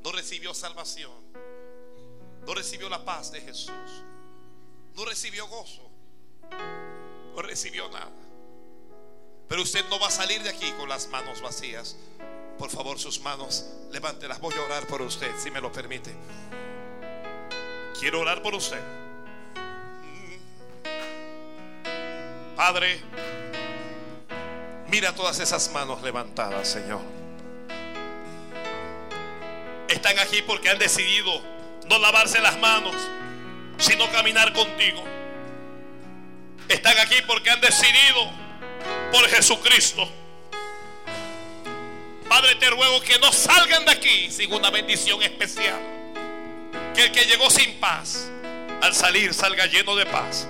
[0.05, 1.11] no recibió salvación,
[2.47, 4.05] no recibió la paz de Jesús,
[4.95, 5.91] no recibió gozo,
[7.35, 8.13] no recibió nada.
[9.49, 11.97] Pero usted no va a salir de aquí con las manos vacías.
[12.57, 14.41] Por favor, sus manos, levántelas.
[14.41, 16.15] Voy a orar por usted, si me lo permite.
[17.99, 19.08] Quiero orar por usted.
[22.59, 22.99] Padre,
[24.89, 27.01] mira todas esas manos levantadas, Señor.
[29.89, 31.41] Están aquí porque han decidido
[31.89, 32.97] no lavarse las manos,
[33.79, 35.05] sino caminar contigo.
[36.69, 38.29] Están aquí porque han decidido
[39.13, 40.09] por Jesucristo.
[42.29, 45.79] Padre, te ruego que no salgan de aquí sin una bendición especial.
[46.97, 48.29] Que el que llegó sin paz,
[48.83, 50.49] al salir salga lleno de paz.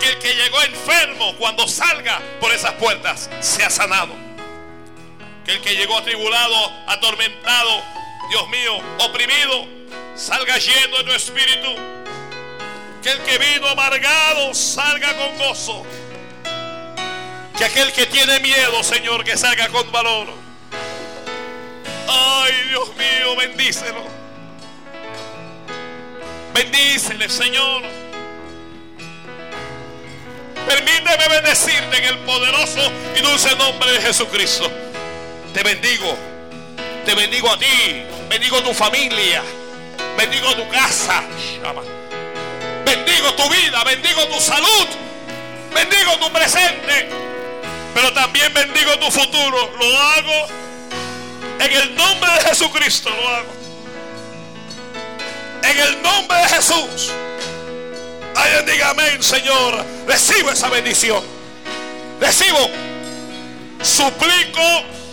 [0.00, 4.14] Que el que llegó enfermo, cuando salga por esas puertas, sea sanado.
[5.44, 7.82] Que el que llegó atribulado, atormentado,
[8.30, 9.66] Dios mío, oprimido,
[10.16, 11.74] salga lleno de tu espíritu.
[13.02, 15.84] Que el que vino amargado salga con gozo.
[17.56, 20.28] Que aquel que tiene miedo, Señor, que salga con valor.
[22.08, 24.04] Ay, Dios mío, bendícelo.
[26.54, 28.03] Bendícele, Señor.
[30.66, 34.70] Permíteme bendecirte en el poderoso y dulce nombre de Jesucristo.
[35.52, 36.16] Te bendigo.
[37.04, 38.02] Te bendigo a ti.
[38.28, 39.42] Bendigo tu familia.
[40.16, 41.22] Bendigo tu casa.
[42.84, 43.84] Bendigo tu vida.
[43.84, 44.86] Bendigo tu salud.
[45.74, 47.08] Bendigo tu presente.
[47.94, 49.70] Pero también bendigo tu futuro.
[49.78, 50.46] Lo hago
[51.60, 53.10] en el nombre de Jesucristo.
[53.10, 53.54] Lo hago.
[55.62, 57.12] En el nombre de Jesús.
[58.34, 59.84] Alguien diga amén, Señor.
[60.06, 61.22] Recibo esa bendición.
[62.20, 62.70] Recibo.
[63.82, 64.62] Suplico,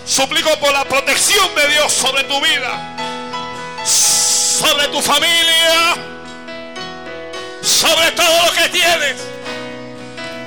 [0.06, 2.96] suplico por la protección de Dios sobre tu vida,
[3.84, 5.96] sobre tu familia,
[7.62, 9.18] sobre todo lo que tienes.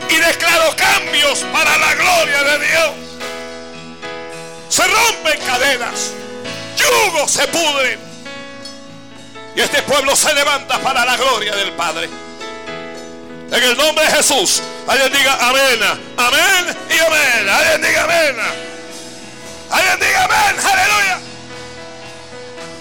[0.08, 2.90] Y declaro cambios para la gloria de Dios.
[4.70, 6.12] Se rompen cadenas,
[6.78, 8.00] yugos se pudren.
[9.54, 12.23] Y este pueblo se levanta para la gloria del Padre.
[13.54, 14.60] En el nombre de Jesús.
[14.88, 15.80] Alguien diga amén.
[16.16, 17.48] Amén y amén.
[17.48, 18.36] Alguien diga amén.
[19.70, 20.56] Alguien diga amén.
[20.66, 21.20] Aleluya.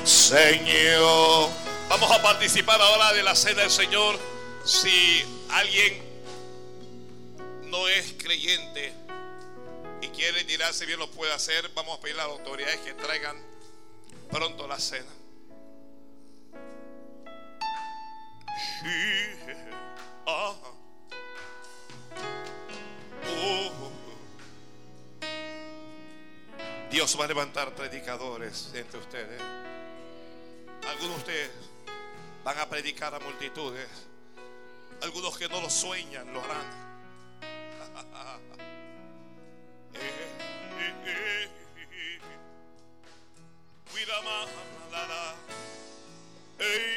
[0.04, 1.52] Señor.
[1.90, 4.18] Vamos a participar ahora de la cena del Señor.
[4.66, 6.02] Si alguien
[7.66, 8.94] no es creyente
[10.02, 13.38] y quiere tirarse bien lo puede hacer, vamos a pedir a las autoridades que traigan
[14.32, 15.06] pronto la cena.
[20.26, 20.56] Oh.
[23.28, 23.72] Oh.
[26.90, 29.42] Dios va a levantar predicadores entre ustedes.
[30.88, 31.52] Algunos de ustedes
[32.44, 33.90] van a predicar a multitudes.
[35.02, 36.84] Algunos que no lo sueñan lo harán.
[39.96, 40.00] Eh,
[41.06, 41.48] eh,
[46.60, 46.93] eh.